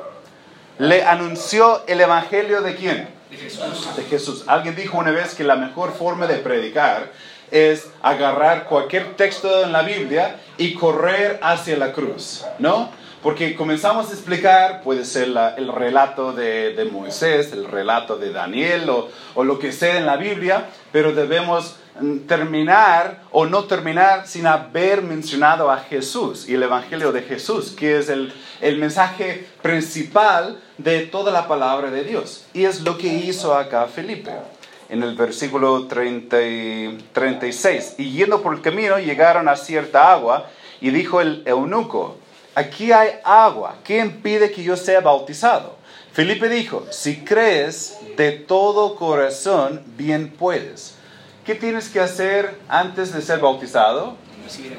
Le 0.80 1.04
anunció 1.04 1.84
el 1.86 2.00
Evangelio 2.00 2.62
de 2.62 2.74
quién? 2.74 3.08
De 3.30 3.36
Jesús. 3.36 3.96
De 3.96 4.02
Jesús. 4.02 4.44
Alguien 4.48 4.74
dijo 4.74 4.98
una 4.98 5.12
vez 5.12 5.36
que 5.36 5.44
la 5.44 5.54
mejor 5.54 5.92
forma 5.92 6.26
de 6.26 6.38
predicar 6.38 7.12
es 7.52 7.90
agarrar 8.02 8.64
cualquier 8.64 9.14
texto 9.14 9.62
en 9.62 9.72
la 9.72 9.82
Biblia 9.82 10.36
y 10.56 10.74
correr 10.74 11.38
hacia 11.42 11.76
la 11.76 11.92
cruz, 11.92 12.44
¿no? 12.58 12.90
Porque 13.22 13.54
comenzamos 13.54 14.10
a 14.10 14.14
explicar, 14.14 14.82
puede 14.82 15.04
ser 15.04 15.28
el 15.56 15.68
relato 15.68 16.32
de, 16.32 16.88
Moisés, 16.90 17.52
el 17.52 17.66
relato 17.66 18.16
de 18.16 18.32
Daniel 18.32 18.90
o, 18.90 19.10
o 19.34 19.44
lo 19.44 19.60
que 19.60 19.70
sea 19.70 19.98
en 19.98 20.06
la 20.06 20.16
Biblia, 20.16 20.64
pero 20.90 21.12
debemos 21.12 21.76
mm, 22.00 22.20
terminar 22.20 23.20
o 23.30 23.46
no 23.46 23.64
terminar 23.64 24.26
sin 24.26 24.48
haber 24.48 25.02
mencionado 25.02 25.70
a 25.70 25.78
Jesús 25.78 26.48
y 26.48 26.54
el 26.54 26.64
Evangelio 26.64 27.12
de 27.12 27.22
Jesús, 27.22 27.70
que 27.70 27.98
es 27.98 28.08
el, 28.08 28.32
el 28.60 28.78
mensaje 28.78 29.46
principal 29.60 30.58
de 30.78 31.02
toda 31.02 31.30
la 31.30 31.46
palabra 31.46 31.90
de 31.92 32.02
Dios. 32.02 32.46
Y 32.54 32.64
es 32.64 32.80
lo 32.80 32.98
que 32.98 33.06
hizo 33.06 33.54
acá 33.54 33.86
Felipe 33.86 34.32
en 34.92 35.02
el 35.02 35.14
versículo 35.16 35.86
30 35.86 36.36
36. 37.14 37.94
Y 37.96 38.12
yendo 38.12 38.42
por 38.42 38.54
el 38.54 38.60
camino 38.60 38.98
llegaron 38.98 39.48
a 39.48 39.56
cierta 39.56 40.12
agua 40.12 40.50
y 40.82 40.90
dijo 40.90 41.22
el 41.22 41.42
eunuco, 41.46 42.18
aquí 42.54 42.92
hay 42.92 43.12
agua, 43.24 43.76
¿qué 43.84 44.00
impide 44.00 44.52
que 44.52 44.62
yo 44.62 44.76
sea 44.76 45.00
bautizado? 45.00 45.76
Felipe 46.12 46.46
dijo, 46.50 46.84
si 46.90 47.24
crees 47.24 47.96
de 48.18 48.32
todo 48.32 48.96
corazón, 48.96 49.82
bien 49.96 50.28
puedes. 50.28 50.96
¿Qué 51.46 51.54
tienes 51.54 51.88
que 51.88 51.98
hacer 51.98 52.54
antes 52.68 53.14
de 53.14 53.22
ser 53.22 53.40
bautizado? 53.40 54.16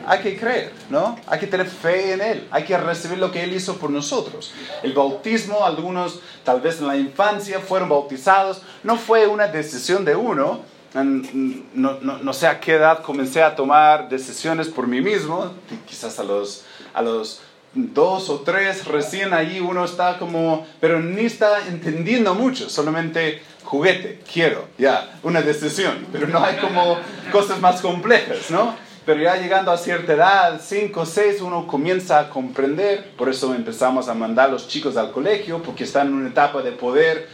Hay 0.06 0.20
que 0.20 0.38
creer, 0.38 0.72
¿no? 0.90 1.18
Hay 1.28 1.40
que 1.40 1.48
tener 1.48 1.68
fe 1.68 2.14
en 2.14 2.22
Él, 2.22 2.48
hay 2.52 2.64
que 2.64 2.78
recibir 2.78 3.18
lo 3.18 3.32
que 3.32 3.44
Él 3.44 3.54
hizo 3.54 3.78
por 3.78 3.90
nosotros. 3.90 4.54
El 4.82 4.94
bautismo, 4.94 5.66
algunos 5.66 6.20
tal 6.44 6.62
vez 6.62 6.80
en 6.80 6.88
la 6.88 6.98
infancia 6.98 7.60
fueron 7.60 7.90
bautizados, 7.90 8.62
no 8.84 8.98
fue 8.98 9.28
una 9.28 9.48
decisión 9.48 10.06
de 10.06 10.16
uno, 10.16 10.62
no, 10.94 11.98
no, 12.02 12.18
no, 12.18 12.34
sé 12.34 12.48
a 12.48 12.60
qué 12.60 12.74
edad 12.74 13.02
comencé 13.02 13.42
a 13.42 13.56
tomar 13.56 14.10
decisiones 14.10 14.68
por 14.68 14.88
mí 14.88 15.02
mismo, 15.02 15.52
quizás 15.88 16.20
a 16.20 16.24
los, 16.24 16.66
a 16.94 17.02
los 17.02 17.42
dos 17.74 18.30
o 18.30 18.42
tres, 18.42 18.86
recién 18.86 19.34
ahí 19.34 19.60
uno 19.60 19.86
está 19.86 20.20
como, 20.20 20.68
pero 20.80 21.00
ni 21.00 21.26
está 21.26 21.68
entendiendo 21.68 22.36
mucho, 22.36 22.70
solamente 22.70 23.42
juguete, 23.64 24.22
quiero, 24.32 24.68
ya, 24.78 25.20
una 25.24 25.42
decisión, 25.42 26.06
pero 26.12 26.28
no 26.28 26.44
hay 26.44 26.58
como 26.58 26.98
cosas 27.32 27.60
más 27.60 27.82
complejas, 27.82 28.52
¿no? 28.52 28.76
Pero 29.06 29.22
ya 29.22 29.36
llegando 29.36 29.70
a 29.72 29.78
cierta 29.78 30.14
edad, 30.14 30.62
5, 30.64 31.06
6, 31.06 31.42
uno 31.42 31.68
comienza 31.68 32.20
a 32.20 32.30
comprender. 32.30 33.12
Por 33.18 33.28
eso 33.28 33.54
empezamos 33.54 34.08
a 34.08 34.14
mandar 34.14 34.48
a 34.48 34.52
los 34.54 34.70
chicos 34.70 34.96
al 34.96 35.12
colegio, 35.12 35.62
porque 35.62 35.84
están 35.84 36.08
en 36.08 36.14
una 36.14 36.30
etapa 36.30 36.62
de 36.62 36.72
poder 36.72 37.28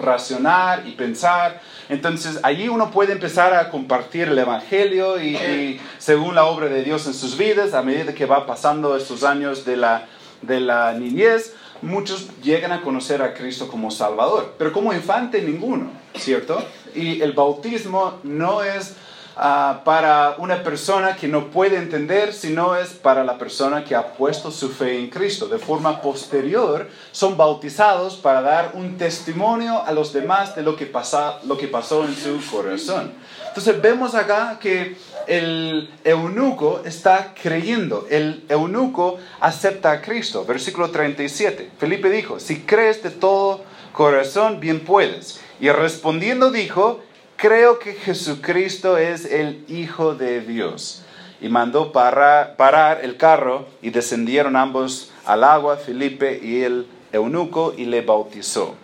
racionar 0.00 0.82
y 0.86 0.92
pensar. 0.92 1.60
Entonces 1.88 2.40
allí 2.42 2.68
uno 2.68 2.90
puede 2.90 3.12
empezar 3.12 3.54
a 3.54 3.70
compartir 3.70 4.28
el 4.28 4.38
Evangelio 4.38 5.22
y, 5.22 5.80
según 5.98 6.34
la 6.34 6.46
obra 6.46 6.66
de 6.66 6.82
Dios 6.82 7.06
en 7.06 7.14
sus 7.14 7.36
vidas, 7.36 7.74
a 7.74 7.82
medida 7.82 8.12
que 8.12 8.26
va 8.26 8.44
pasando 8.44 8.96
estos 8.96 9.22
años 9.22 9.64
de 9.64 9.76
la, 9.76 10.06
de 10.40 10.58
la 10.58 10.94
niñez, 10.94 11.54
muchos 11.80 12.28
llegan 12.42 12.72
a 12.72 12.82
conocer 12.82 13.22
a 13.22 13.34
Cristo 13.34 13.68
como 13.68 13.92
Salvador, 13.92 14.54
pero 14.58 14.72
como 14.72 14.92
infante 14.92 15.42
ninguno, 15.42 15.90
¿cierto? 16.16 16.64
Y 16.94 17.20
el 17.20 17.32
bautismo 17.32 18.18
no 18.24 18.62
es 18.62 18.96
Ah, 19.34 19.80
para 19.84 20.36
una 20.38 20.62
persona 20.62 21.16
que 21.16 21.26
no 21.26 21.50
puede 21.50 21.76
entender, 21.76 22.34
sino 22.34 22.76
es 22.76 22.90
para 22.90 23.24
la 23.24 23.38
persona 23.38 23.82
que 23.82 23.94
ha 23.94 24.12
puesto 24.12 24.50
su 24.50 24.68
fe 24.68 24.98
en 24.98 25.08
Cristo. 25.08 25.48
De 25.48 25.58
forma 25.58 26.02
posterior, 26.02 26.88
son 27.12 27.36
bautizados 27.38 28.16
para 28.16 28.42
dar 28.42 28.72
un 28.74 28.98
testimonio 28.98 29.82
a 29.82 29.92
los 29.92 30.12
demás 30.12 30.54
de 30.54 30.62
lo 30.62 30.76
que, 30.76 30.84
pasa, 30.84 31.38
lo 31.46 31.56
que 31.56 31.66
pasó 31.66 32.04
en 32.04 32.14
su 32.14 32.38
corazón. 32.50 33.12
Entonces 33.48 33.80
vemos 33.80 34.14
acá 34.14 34.58
que 34.60 34.96
el 35.26 35.90
eunuco 36.04 36.82
está 36.84 37.32
creyendo, 37.40 38.06
el 38.10 38.44
eunuco 38.50 39.18
acepta 39.40 39.92
a 39.92 40.02
Cristo. 40.02 40.44
Versículo 40.44 40.90
37. 40.90 41.70
Felipe 41.78 42.10
dijo, 42.10 42.38
si 42.38 42.60
crees 42.60 43.02
de 43.02 43.10
todo 43.10 43.64
corazón, 43.92 44.60
bien 44.60 44.80
puedes. 44.80 45.40
Y 45.58 45.70
respondiendo 45.70 46.50
dijo, 46.50 47.00
creo 47.42 47.80
que 47.80 47.94
Jesucristo 47.94 48.96
es 48.96 49.24
el 49.24 49.64
Hijo 49.68 50.14
de 50.14 50.42
Dios. 50.42 51.02
Y 51.40 51.48
mandó 51.48 51.90
parar, 51.90 52.54
parar 52.54 53.00
el 53.02 53.16
carro 53.16 53.66
y 53.82 53.90
descendieron 53.90 54.54
ambos 54.54 55.10
al 55.24 55.42
agua, 55.42 55.76
Felipe 55.76 56.38
y 56.40 56.62
el 56.62 56.86
eunuco, 57.10 57.74
y 57.76 57.86
le 57.86 58.02
bautizó. 58.02 58.76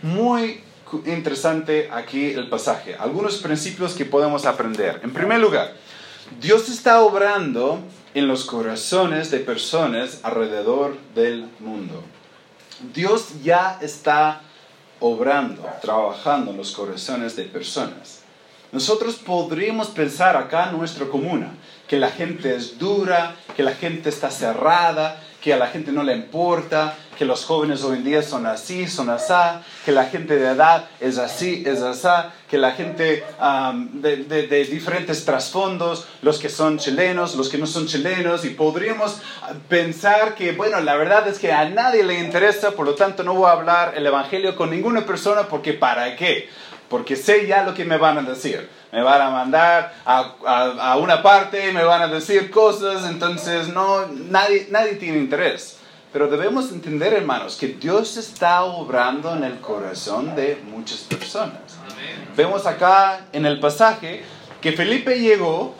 Muy 0.00 0.62
interesante 1.04 1.90
aquí 1.92 2.30
el 2.30 2.48
pasaje. 2.48 2.96
Algunos 2.98 3.36
principios 3.36 3.92
que 3.92 4.06
podemos 4.06 4.46
aprender. 4.46 4.98
En 5.04 5.12
primer 5.12 5.38
lugar, 5.38 5.74
Dios 6.40 6.70
está 6.70 7.02
obrando 7.02 7.80
en 8.14 8.28
los 8.28 8.46
corazones 8.46 9.30
de 9.30 9.40
personas 9.40 10.20
alrededor 10.22 10.96
del 11.14 11.50
mundo. 11.60 12.02
Dios 12.94 13.42
ya 13.42 13.78
está 13.82 14.40
obrando, 15.00 15.68
trabajando 15.82 16.50
en 16.50 16.56
los 16.56 16.72
corazones 16.72 17.36
de 17.36 17.44
personas. 17.44 18.20
Nosotros 18.72 19.16
podríamos 19.16 19.88
pensar 19.88 20.36
acá 20.36 20.70
en 20.70 20.78
nuestra 20.78 21.06
comuna 21.06 21.54
que 21.86 21.98
la 21.98 22.10
gente 22.10 22.54
es 22.54 22.78
dura, 22.78 23.36
que 23.56 23.62
la 23.62 23.72
gente 23.72 24.08
está 24.08 24.30
cerrada, 24.30 25.22
que 25.46 25.52
a 25.52 25.56
la 25.56 25.68
gente 25.68 25.92
no 25.92 26.02
le 26.02 26.12
importa, 26.12 26.96
que 27.16 27.24
los 27.24 27.44
jóvenes 27.44 27.84
hoy 27.84 27.98
en 27.98 28.04
día 28.04 28.20
son 28.20 28.46
así, 28.46 28.88
son 28.88 29.10
así, 29.10 29.32
que 29.84 29.92
la 29.92 30.06
gente 30.06 30.36
de 30.36 30.48
edad 30.48 30.86
es 30.98 31.18
así, 31.18 31.62
es 31.64 31.82
así, 31.82 32.08
que 32.50 32.58
la 32.58 32.72
gente 32.72 33.22
de, 33.92 34.16
de, 34.16 34.64
diferentes 34.64 35.24
trasfondos, 35.24 36.08
los 36.22 36.40
que 36.40 36.48
son 36.48 36.78
chilenos, 36.78 37.36
los 37.36 37.48
que 37.48 37.58
no 37.58 37.68
son 37.68 37.86
chilenos, 37.86 38.44
y 38.44 38.50
podríamos 38.50 39.20
pensar 39.68 40.34
que, 40.34 40.50
bueno, 40.50 40.80
la 40.80 40.96
verdad 40.96 41.28
es 41.28 41.38
que 41.38 41.52
a 41.52 41.68
nadie 41.68 42.02
le 42.02 42.18
interesa, 42.18 42.72
por 42.72 42.84
lo 42.84 42.96
tanto 42.96 43.22
no 43.22 43.34
voy 43.34 43.48
a 43.48 43.52
hablar 43.52 43.94
el 43.96 44.04
Evangelio 44.04 44.56
con 44.56 44.70
ninguna 44.70 45.06
persona 45.06 45.42
porque 45.42 45.74
¿para 45.74 46.16
qué? 46.16 46.48
Porque 46.88 47.16
sé 47.16 47.46
ya 47.46 47.64
lo 47.64 47.74
que 47.74 47.84
me 47.84 47.96
van 47.98 48.18
a 48.18 48.22
decir 48.22 48.68
me 48.96 49.02
van 49.02 49.20
a 49.20 49.28
mandar 49.28 49.92
a, 50.06 50.32
a, 50.80 50.96
una 50.96 51.22
parte, 51.22 51.70
me 51.70 51.84
van 51.84 52.00
a 52.00 52.08
decir 52.08 52.50
cosas, 52.50 53.04
entonces 53.10 53.68
no, 53.68 54.06
nadie, 54.06 54.68
nadie 54.70 54.94
tiene 54.94 55.18
interés. 55.18 55.76
Pero 56.14 56.28
debemos 56.28 56.72
entender, 56.72 57.12
hermanos, 57.12 57.56
que 57.56 57.68
Dios 57.68 58.16
está 58.16 58.64
obrando 58.64 59.36
en 59.36 59.44
el 59.44 59.60
corazón 59.60 60.34
de 60.34 60.62
muchas 60.70 61.00
personas. 61.00 61.60
Vemos 62.34 62.64
acá 62.64 63.26
en 63.34 63.44
el 63.44 63.60
pasaje 63.60 64.24
que 64.62 64.72
Felipe 64.72 65.20
llegó 65.20 65.74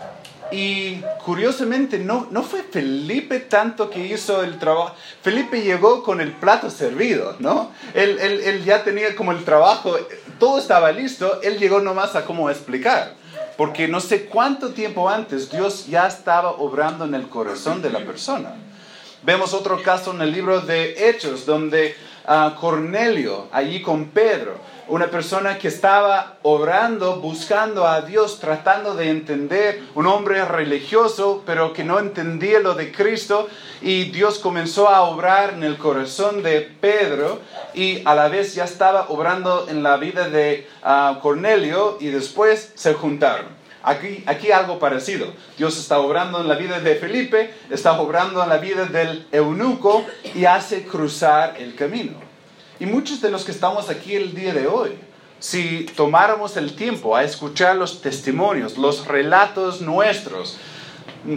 y 0.51 1.01
curiosamente 1.25 1.99
no, 1.99 2.29
no 2.31 2.43
fue 2.43 2.63
Felipe 2.63 3.41
tanto 3.41 3.91
que 3.91 4.07
hizo 4.07 4.43
el 4.43 4.59
trabajo. 4.59 4.95
Felipe 5.23 5.63
llegó 5.63 6.03
con 6.03 6.21
el 6.21 6.33
plato 6.33 6.71
servido, 6.71 7.37
¿no? 7.39 7.73
Él, 7.95 8.19
él, 8.21 8.41
él, 8.45 8.65
ya 8.65 8.85
tenía 8.85 9.15
como 9.17 9.33
el 9.33 9.45
trabajo, 9.45 9.97
todo 10.39 10.59
estaba 10.59 10.93
listo, 10.93 11.41
él 11.43 11.59
llegó 11.59 11.81
nomás 11.81 12.15
a 12.15 12.25
cómo 12.25 12.49
explicar. 12.51 13.15
Porque 13.57 13.89
no 13.89 14.01
sé 14.01 14.27
cuánto 14.27 14.71
tiempo 14.71 15.09
antes 15.09 15.51
Dios 15.51 15.87
ya 15.87 16.07
estaba 16.07 16.51
obrando 16.53 17.05
en 17.05 17.15
el 17.15 17.29
corazón 17.29 17.83
de 17.83 17.91
la 17.91 18.01
persona. 18.01 18.55
Vemos 19.23 19.55
otro 19.55 19.83
caso 19.83 20.13
en 20.13 20.21
el 20.21 20.31
libro 20.31 20.61
de 20.61 21.09
Hechos, 21.09 21.47
donde 21.47 21.97
uh, 22.29 22.55
Cornelio, 22.61 23.49
allí 23.51 23.83
con 23.83 24.11
Pedro, 24.11 24.59
una 24.89 25.09
persona 25.09 25.59
que 25.59 25.69
estaba 25.69 26.37
obrando, 26.43 27.17
buscando 27.17 27.87
a 27.87 28.03
Dios, 28.03 28.39
tratando 28.39 28.95
de 28.95 29.11
entender, 29.11 29.83
un 29.95 30.07
hombre 30.07 30.45
religioso, 30.45 31.43
pero 31.45 31.73
que 31.73 31.85
no 31.85 31.99
entendía 31.99 32.61
lo 32.61 32.75
de 32.75 32.93
Cristo, 32.93 33.49
y 33.83 34.05
Dios 34.05 34.39
comenzó 34.39 34.89
a 34.89 35.03
obrar 35.03 35.55
en 35.55 35.65
el 35.65 35.77
corazón 35.77 36.43
de 36.43 36.61
Pedro, 36.61 37.41
y 37.75 38.03
a 38.05 38.15
la 38.15 38.29
vez 38.29 38.55
ya 38.55 38.65
estaba 38.65 39.07
obrando 39.09 39.67
en 39.69 39.83
la 39.83 39.97
vida 39.97 40.29
de 40.29 40.69
ah, 40.83 41.19
Cornelio, 41.21 41.99
y 42.01 42.09
después 42.09 42.73
se 42.75 42.95
juntaron. 42.95 43.57
Aquí, 43.83 44.25
aquí 44.27 44.51
algo 44.51 44.81
parecido. 44.81 45.33
Dios 45.57 45.79
está 45.79 46.01
obrando 46.01 46.41
en 46.41 46.49
la 46.49 46.57
vida 46.57 46.81
de 46.81 46.97
Felipe, 46.97 47.55
está 47.71 48.01
obrando 48.01 48.43
en 48.43 48.49
la 48.49 48.59
vida 48.59 48.87
del 48.87 49.29
eunuco 49.31 50.05
y 50.35 50.45
hace 50.45 50.85
cruzar 50.85 51.55
el 51.59 51.77
camino. 51.77 52.26
Y 52.79 52.87
muchos 52.87 53.23
de 53.23 53.31
los 53.31 53.45
que 53.45 53.53
estamos 53.53 53.89
aquí 53.89 54.15
el 54.15 54.35
día 54.35 54.53
de 54.53 54.67
hoy, 54.67 54.91
si 55.39 55.87
tomáramos 55.97 56.57
el 56.57 56.75
tiempo 56.75 57.17
a 57.17 57.25
escuchar 57.25 57.77
los 57.77 58.03
testimonios, 58.03 58.77
los 58.77 59.07
relatos 59.07 59.81
nuestros, 59.81 60.59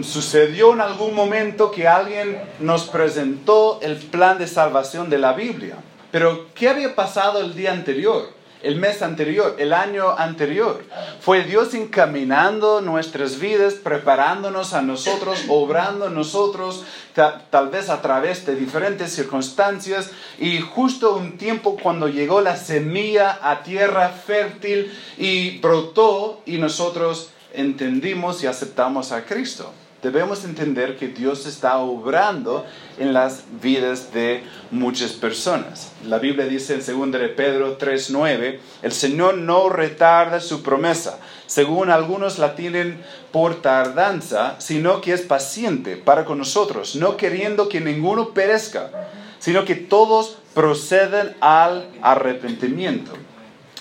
sucedió 0.02 0.72
en 0.72 0.80
algún 0.80 1.14
momento 1.14 1.70
que 1.70 1.88
alguien 1.88 2.40
nos 2.60 2.84
presentó 2.84 3.78
el 3.82 3.96
plan 3.96 4.38
de 4.38 4.46
salvación 4.46 5.10
de 5.10 5.18
la 5.18 5.32
Biblia. 5.32 5.76
Pero, 6.10 6.46
¿qué 6.54 6.68
había 6.68 6.94
pasado 6.94 7.40
el 7.40 7.54
día 7.54 7.72
anterior? 7.72 8.39
El 8.62 8.76
mes 8.76 9.02
anterior, 9.02 9.56
el 9.58 9.72
año 9.72 10.10
anterior. 10.10 10.84
Fue 11.20 11.44
Dios 11.44 11.74
encaminando 11.74 12.80
nuestras 12.80 13.40
vidas, 13.40 13.74
preparándonos 13.74 14.74
a 14.74 14.82
nosotros, 14.82 15.44
obrando 15.48 16.10
nosotros, 16.10 16.84
tal 17.14 17.68
vez 17.68 17.88
a 17.88 18.02
través 18.02 18.46
de 18.46 18.56
diferentes 18.56 19.12
circunstancias. 19.12 20.10
Y 20.38 20.60
justo 20.60 21.16
un 21.16 21.38
tiempo 21.38 21.76
cuando 21.82 22.08
llegó 22.08 22.40
la 22.40 22.56
semilla 22.56 23.38
a 23.42 23.62
tierra 23.62 24.08
fértil 24.08 24.92
y 25.18 25.58
brotó 25.58 26.42
y 26.46 26.58
nosotros 26.58 27.30
entendimos 27.52 28.42
y 28.42 28.46
aceptamos 28.46 29.12
a 29.12 29.24
Cristo 29.24 29.72
debemos 30.02 30.44
entender 30.44 30.96
que 30.96 31.08
Dios 31.08 31.46
está 31.46 31.78
obrando 31.78 32.64
en 32.98 33.12
las 33.12 33.44
vidas 33.60 34.12
de 34.12 34.42
muchas 34.70 35.12
personas. 35.12 35.92
La 36.06 36.18
Biblia 36.18 36.46
dice 36.46 36.74
en 36.74 36.80
2 36.80 37.12
de 37.12 37.28
Pedro 37.28 37.76
3:9, 37.78 38.60
el 38.82 38.92
Señor 38.92 39.36
no 39.38 39.68
retarda 39.68 40.40
su 40.40 40.62
promesa, 40.62 41.18
según 41.46 41.90
algunos 41.90 42.38
la 42.38 42.54
tienen 42.54 43.02
por 43.32 43.62
tardanza, 43.62 44.56
sino 44.58 45.00
que 45.00 45.12
es 45.12 45.22
paciente 45.22 45.96
para 45.96 46.24
con 46.24 46.38
nosotros, 46.38 46.96
no 46.96 47.16
queriendo 47.16 47.68
que 47.68 47.80
ninguno 47.80 48.30
perezca, 48.30 48.90
sino 49.38 49.64
que 49.64 49.74
todos 49.74 50.38
proceden 50.54 51.36
al 51.40 51.88
arrepentimiento. 52.02 53.12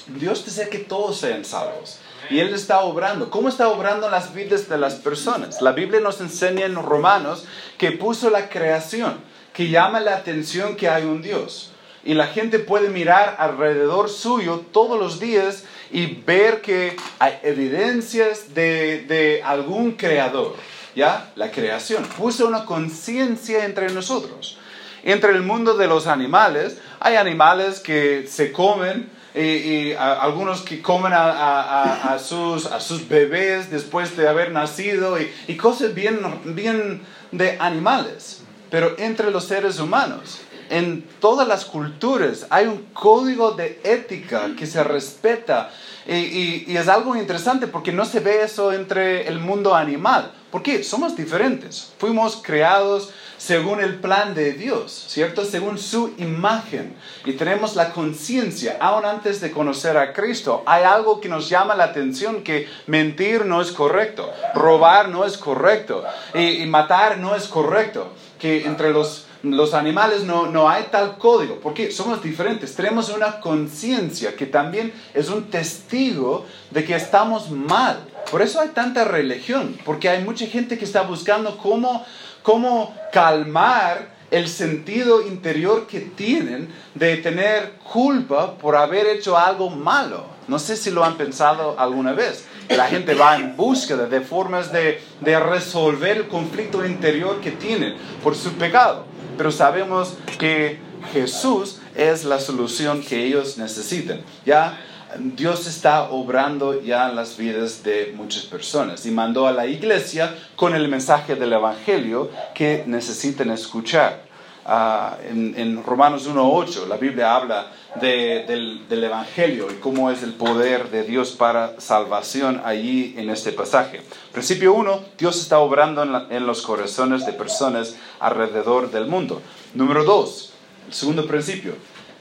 Dios 0.08 0.46
desea 0.46 0.70
que 0.70 0.80
todos 0.80 1.18
sean 1.18 1.46
salvos. 1.46 2.00
Y 2.30 2.40
Él 2.40 2.54
está 2.54 2.82
obrando. 2.82 3.30
¿Cómo 3.30 3.50
está 3.50 3.70
obrando 3.70 4.06
en 4.06 4.12
las 4.12 4.34
vidas 4.34 4.70
de 4.70 4.78
las 4.78 4.96
personas? 4.96 5.62
La 5.62 5.72
Biblia 5.72 6.00
nos 6.00 6.22
enseña 6.22 6.66
en 6.66 6.76
Romanos 6.76 7.46
que 7.78 7.92
puso 7.92 8.30
la 8.30 8.50
creación, 8.50 9.18
que 9.54 9.70
llama 9.70 10.00
la 10.00 10.16
atención 10.16 10.76
que 10.76 10.90
hay 10.90 11.04
un 11.04 11.22
Dios. 11.22 11.72
Y 12.04 12.14
la 12.14 12.28
gente 12.28 12.60
puede 12.60 12.90
mirar 12.90 13.36
alrededor 13.40 14.10
suyo 14.10 14.64
todos 14.72 15.00
los 15.00 15.20
días 15.20 15.64
y 15.92 16.06
ver 16.06 16.62
que 16.62 16.96
hay 17.18 17.40
evidencias 17.44 18.54
de, 18.54 19.06
de 19.08 19.42
algún 19.44 19.94
creador. 19.94 20.56
¿Ya? 20.96 21.32
La 21.36 21.52
creación. 21.52 22.04
Puso 22.18 22.48
una 22.48 22.66
conciencia 22.66 23.66
entre 23.66 23.92
nosotros. 23.92 24.58
Entre 25.04 25.32
el 25.32 25.44
mundo 25.44 25.76
de 25.76 25.88
los 25.88 26.08
animales, 26.08 26.78
hay 27.00 27.16
animales 27.16 27.80
que 27.80 28.28
se 28.28 28.52
comen 28.52 29.10
y, 29.36 29.94
algunos 29.94 30.62
que 30.62 30.82
comen 30.82 31.14
a, 31.16 32.18
sus, 32.20 32.66
a 32.66 32.80
sus 32.80 33.08
bebés 33.08 33.70
después 33.70 34.18
de 34.18 34.28
haber 34.28 34.52
nacido 34.52 35.18
y, 35.20 35.56
cosas 35.58 35.94
bien, 35.94 36.20
bien 36.46 37.02
de 37.32 37.58
animales. 37.60 38.44
Pero 38.70 38.96
entre 38.98 39.32
los 39.32 39.46
seres 39.46 39.80
humanos, 39.80 40.42
en 40.70 41.04
todas 41.20 41.48
las 41.48 41.66
culturas, 41.66 42.46
hay 42.50 42.68
un 42.68 42.86
código 42.94 43.52
de 43.52 43.80
ética 43.84 44.52
que 44.58 44.68
se 44.68 44.84
respeta 44.84 45.72
y, 46.08 46.66
y, 46.68 46.78
es 46.78 46.88
algo 46.88 47.16
interesante 47.16 47.68
porque 47.68 47.92
no 47.92 48.06
se 48.06 48.20
ve 48.20 48.44
eso 48.44 48.72
entre 48.72 49.28
el 49.28 49.40
mundo 49.40 49.76
animal. 49.76 50.32
Porque 50.52 50.84
somos 50.84 51.16
diferentes. 51.16 51.92
Fuimos 51.98 52.42
creados 52.44 53.12
según 53.40 53.80
el 53.80 53.96
plan 54.00 54.36
de 54.36 54.52
Dios, 54.52 55.06
¿cierto? 55.08 55.46
Según 55.46 55.78
su 55.78 56.14
imagen. 56.18 56.94
Y 57.26 57.34
tenemos 57.34 57.76
la 57.76 57.94
conciencia, 57.94 58.78
aún 58.82 59.06
antes 59.06 59.40
de 59.40 59.52
conocer 59.52 59.98
a 59.98 60.12
Cristo, 60.14 60.62
hay 60.66 60.84
algo 60.84 61.22
que 61.22 61.30
nos 61.30 61.48
llama 61.50 61.74
la 61.74 61.86
atención, 61.86 62.44
que 62.44 62.68
mentir 62.86 63.46
no 63.46 63.62
es 63.62 63.72
correcto, 63.72 64.30
robar 64.54 65.08
no 65.08 65.24
es 65.24 65.38
correcto, 65.38 66.04
y, 66.34 66.66
matar 66.66 67.18
no 67.18 67.34
es 67.34 67.48
correcto, 67.48 68.10
que 68.38 68.66
entre 68.66 68.92
los 68.92 69.26
los 69.42 69.74
animales 69.74 70.24
no, 70.24 70.48
no, 70.48 70.68
hay 70.68 70.88
tal 70.92 71.18
código, 71.18 71.62
porque 71.62 71.92
somos 71.92 72.22
diferentes, 72.22 72.76
tenemos 72.76 73.08
una 73.10 73.40
conciencia 73.40 74.36
que 74.36 74.46
también 74.46 74.92
es 75.14 75.30
un 75.30 75.46
testigo 75.46 76.46
de 76.72 76.84
que 76.84 76.94
estamos 76.94 77.50
mal. 77.50 78.06
Por 78.30 78.42
eso 78.42 78.62
hay 78.62 78.70
tanta 78.70 79.04
religión, 79.04 79.78
porque 79.86 80.10
hay 80.10 80.24
mucha 80.24 80.46
gente 80.46 80.78
que 80.78 80.86
está 80.86 81.02
buscando 81.02 81.58
cómo 81.58 82.06
cómo 82.44 82.96
calmar 83.12 84.10
el 84.32 84.48
sentido 84.48 85.22
interior 85.26 85.88
que 85.88 86.00
tienen 86.02 86.70
de 86.94 87.18
tener 87.18 87.74
culpa 87.92 88.56
por 88.58 88.76
haber 88.76 89.08
hecho 89.08 89.38
algo 89.38 89.70
malo. 89.70 90.26
No 90.48 90.60
sé 90.60 90.78
si 90.78 90.92
lo 90.92 91.04
han 91.04 91.18
pensado 91.18 91.80
alguna 91.80 92.14
vez. 92.14 92.46
La 92.70 92.86
gente 92.86 93.16
va 93.16 93.36
en 93.36 93.58
búsqueda 93.58 94.06
de 94.06 94.22
formas 94.22 94.72
de, 94.72 95.02
de 95.22 95.40
resolver 95.40 96.18
el 96.18 96.28
conflicto 96.28 96.86
interior 96.86 97.42
que 97.42 97.52
tienen 97.52 97.96
por 98.24 98.36
su 98.36 98.54
pecado. 98.54 99.06
Pero 99.38 99.52
sabemos 99.52 100.16
que 100.38 100.80
Jesús 101.12 101.80
es 101.96 102.24
la 102.24 102.40
solución 102.40 103.02
que 103.02 103.26
ellos 103.26 103.58
necesitan. 103.58 104.22
¿Ya? 104.46 104.80
Dios 105.18 105.66
está 105.66 106.12
obrando 106.12 106.82
ya 106.82 107.10
en 107.10 107.16
las 107.16 107.36
vidas 107.36 107.84
de 107.84 108.14
muchas 108.16 108.44
personas 108.44 109.06
y 109.08 109.12
mandó 109.12 109.48
a 109.48 109.52
la 109.52 109.66
iglesia 109.66 110.36
con 110.56 110.76
el 110.76 110.88
mensaje 110.88 111.36
del 111.36 111.54
Evangelio 111.54 112.30
que 112.54 112.84
necesitan 112.86 113.50
escuchar. 113.50 114.30
Ah, 114.66 115.18
en, 115.28 115.84
Romanos 115.84 116.30
1.8 116.30 116.86
la 116.88 116.98
Biblia 116.98 117.36
habla 117.36 117.72
del, 118.00 118.86
Evangelio 118.92 119.72
y 119.72 119.76
cómo 119.76 120.12
es 120.12 120.22
el 120.22 120.34
poder 120.34 120.92
de 120.92 121.02
Dios 121.02 121.32
para 121.32 121.80
salvación 121.82 122.62
allí 122.64 123.16
en 123.18 123.32
este 123.32 123.52
pasaje. 123.52 124.02
Principio 124.32 124.74
1, 124.76 125.06
Dios 125.18 125.42
está 125.42 125.58
obrando 125.58 126.04
en, 126.04 126.36
en 126.36 126.46
los 126.46 126.62
corazones 126.62 127.26
de 127.26 127.34
personas 127.34 127.96
alrededor 128.20 128.92
del 128.92 129.08
mundo. 129.08 129.42
Número 129.74 130.04
2, 130.04 130.54
el 130.90 130.94
segundo 130.94 131.26
principio, 131.26 131.74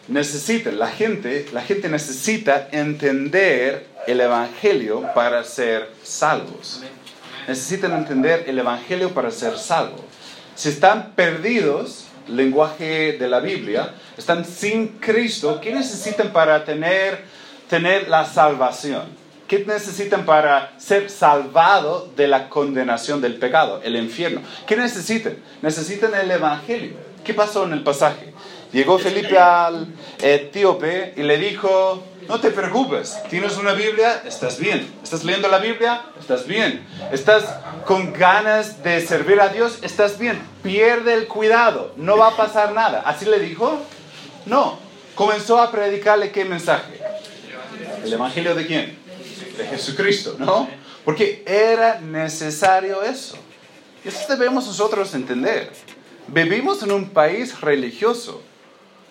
necesita, 0.08 0.72
la 0.72 0.88
gente, 0.88 1.46
la 1.52 1.62
gente 1.62 1.88
necesita 1.88 2.68
entender 2.72 3.86
el 4.06 4.20
Evangelio 4.20 5.04
para 5.14 5.44
ser 5.44 5.90
salvos. 6.02 6.82
necesitan 7.46 7.92
entender 7.92 8.44
el 8.46 8.58
Evangelio 8.58 9.10
para 9.14 9.30
ser 9.30 9.56
salvos. 9.56 10.00
Si 10.54 10.68
están 10.68 11.12
perdidos, 11.12 12.06
lenguaje 12.26 13.12
de 13.12 13.28
la 13.28 13.40
Biblia, 13.40 13.94
están 14.16 14.44
sin 14.44 14.88
Cristo, 14.98 15.60
¿qué 15.60 15.72
necesitan 15.72 16.30
para 16.30 16.64
tener, 16.64 17.24
tener 17.68 18.08
la 18.08 18.24
salvación? 18.24 19.04
¿Qué 19.46 19.64
necesitan 19.64 20.26
para 20.26 20.74
ser 20.78 21.08
salvados 21.08 22.14
de 22.16 22.28
la 22.28 22.50
condenación 22.50 23.22
del 23.22 23.36
pecado, 23.36 23.80
el 23.82 23.96
infierno? 23.96 24.42
¿Qué 24.66 24.76
necesitan? 24.76 25.36
Necesitan 25.62 26.14
el 26.14 26.30
Evangelio. 26.30 26.92
¿Qué 27.24 27.32
pasó 27.32 27.64
en 27.64 27.72
el 27.72 27.82
pasaje? 27.82 28.34
Llegó 28.72 28.98
Felipe 28.98 29.38
al 29.38 29.86
etíope 30.20 31.14
y 31.16 31.22
le 31.22 31.38
dijo, 31.38 32.04
no 32.28 32.38
te 32.38 32.50
preocupes, 32.50 33.16
tienes 33.30 33.56
una 33.56 33.72
Biblia, 33.72 34.22
estás 34.26 34.58
bien. 34.58 34.86
¿Estás 35.02 35.24
leyendo 35.24 35.48
la 35.48 35.58
Biblia? 35.58 36.02
Estás 36.20 36.46
bien. 36.46 36.86
¿Estás 37.10 37.44
con 37.86 38.12
ganas 38.12 38.82
de 38.82 39.00
servir 39.06 39.40
a 39.40 39.48
Dios? 39.48 39.78
Estás 39.80 40.18
bien. 40.18 40.38
Pierde 40.62 41.14
el 41.14 41.26
cuidado, 41.26 41.94
no 41.96 42.18
va 42.18 42.28
a 42.28 42.36
pasar 42.36 42.72
nada. 42.74 43.02
¿Así 43.06 43.24
le 43.24 43.38
dijo? 43.38 43.80
No. 44.44 44.78
Comenzó 45.14 45.58
a 45.58 45.70
predicarle 45.70 46.30
qué 46.30 46.44
mensaje. 46.44 47.00
¿El 48.04 48.12
Evangelio 48.12 48.54
de 48.54 48.66
quién? 48.66 48.98
De 49.56 49.66
Jesucristo, 49.66 50.36
¿no? 50.38 50.68
Porque 51.06 51.42
era 51.46 52.00
necesario 52.00 53.02
eso. 53.02 53.38
Y 54.04 54.08
eso 54.08 54.26
debemos 54.28 54.66
nosotros 54.66 55.14
entender. 55.14 55.72
Vivimos 56.26 56.82
en 56.82 56.92
un 56.92 57.08
país 57.08 57.58
religioso. 57.62 58.42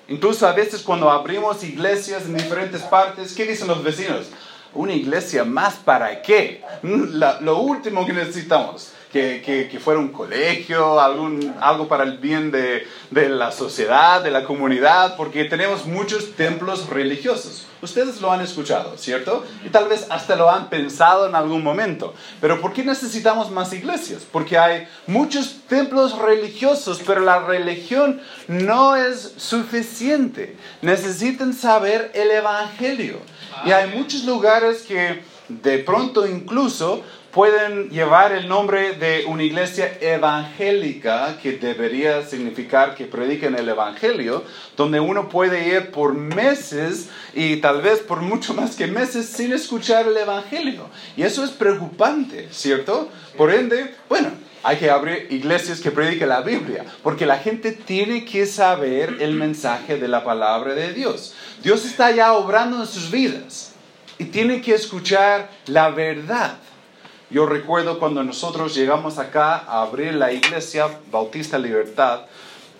Incluso 0.09 0.47
a 0.47 0.53
veces 0.53 0.81
cuando 0.81 1.09
abrimos 1.09 1.63
iglesias 1.63 2.25
en 2.25 2.37
diferentes 2.37 2.81
partes, 2.83 3.33
¿qué 3.33 3.45
dicen 3.45 3.67
los 3.67 3.83
vecinos? 3.83 4.27
Una 4.73 4.93
iglesia 4.93 5.43
más 5.43 5.75
para 5.75 6.21
qué? 6.21 6.63
Mm, 6.81 7.21
lo 7.41 7.59
último 7.59 8.05
que 8.05 8.13
necesitamos 8.13 8.93
que, 9.11 9.67
que, 9.71 9.79
fuera 9.79 9.99
un 9.99 10.09
colegio, 10.09 10.99
algún, 10.99 11.53
algo 11.59 11.87
para 11.87 12.03
el 12.03 12.17
bien 12.17 12.51
de, 12.51 12.85
de 13.11 13.29
la 13.29 13.51
sociedad, 13.51 14.23
de 14.23 14.31
la 14.31 14.43
comunidad, 14.43 15.15
porque 15.15 15.45
tenemos 15.45 15.85
muchos 15.85 16.33
templos 16.35 16.89
religiosos. 16.89 17.66
Ustedes 17.81 18.21
lo 18.21 18.31
han 18.31 18.41
escuchado, 18.41 18.97
¿cierto? 18.97 19.45
Y 19.63 19.69
tal 19.69 19.87
vez 19.87 20.07
hasta 20.09 20.35
lo 20.35 20.49
han 20.49 20.69
pensado 20.69 21.27
en 21.27 21.35
algún 21.35 21.63
momento. 21.63 22.13
Pero 22.41 22.59
¿por 22.59 22.73
qué 22.73 22.83
necesitamos 22.83 23.51
más 23.51 23.71
iglesias? 23.73 24.23
Porque 24.31 24.57
hay 24.57 24.87
muchos 25.05 25.57
templos 25.67 26.17
religiosos, 26.17 27.01
pero 27.05 27.21
la 27.21 27.39
religión 27.39 28.19
no 28.47 28.95
es 28.95 29.33
suficiente. 29.37 30.57
Necesitan 30.81 31.53
saber 31.53 32.11
el 32.15 32.31
Evangelio. 32.31 33.19
Y 33.65 33.71
hay 33.71 33.95
muchos 33.95 34.23
lugares 34.23 34.81
que 34.81 35.21
de 35.47 35.77
pronto 35.79 36.27
incluso 36.27 37.03
pueden 37.37 37.91
llevar 37.91 38.31
el 38.31 38.47
nombre 38.47 38.93
de 38.93 39.25
una 39.27 39.43
iglesia 39.43 39.95
evangélica, 40.01 41.37
que 41.39 41.51
debería 41.51 42.23
significar 42.25 42.95
que 42.95 43.05
prediquen 43.05 43.53
el 43.53 43.69
Evangelio, 43.69 44.43
donde 44.75 44.99
uno 44.99 45.29
puede 45.29 45.67
ir 45.67 45.91
por 45.91 46.15
meses 46.15 47.09
y 47.35 47.57
tal 47.57 47.83
vez 47.83 47.99
por 47.99 48.21
mucho 48.21 48.55
más 48.55 48.75
que 48.75 48.87
meses 48.87 49.27
sin 49.27 49.53
escuchar 49.53 50.07
el 50.07 50.17
Evangelio. 50.17 50.89
Y 51.15 51.21
eso 51.21 51.43
es 51.43 51.51
preocupante, 51.51 52.47
¿cierto? 52.49 53.07
Por 53.37 53.53
ende, 53.53 53.93
bueno, 54.09 54.31
hay 54.63 54.77
que 54.77 54.89
abrir 54.89 55.27
iglesias 55.29 55.79
que 55.79 55.91
prediquen 55.91 56.29
la 56.29 56.41
Biblia, 56.41 56.85
porque 57.03 57.27
la 57.27 57.37
gente 57.37 57.71
tiene 57.71 58.25
que 58.25 58.47
saber 58.47 59.17
el 59.19 59.35
mensaje 59.35 59.99
de 59.99 60.07
la 60.07 60.23
palabra 60.23 60.73
de 60.73 60.91
Dios. 60.91 61.35
Dios 61.61 61.85
está 61.85 62.09
ya 62.09 62.33
obrando 62.33 62.81
en 62.81 62.87
sus 62.87 63.11
vidas 63.11 63.73
y 64.17 64.25
tiene 64.25 64.59
que 64.59 64.73
escuchar 64.73 65.51
la 65.67 65.91
verdad. 65.91 66.57
Yo 67.29 67.45
recuerdo 67.45 67.99
cuando 67.99 68.23
nosotros 68.23 68.73
llegamos 68.73 69.17
acá 69.17 69.57
a 69.57 69.81
abrir 69.81 70.13
la 70.13 70.31
iglesia 70.31 70.87
Bautista 71.11 71.57
Libertad, 71.57 72.21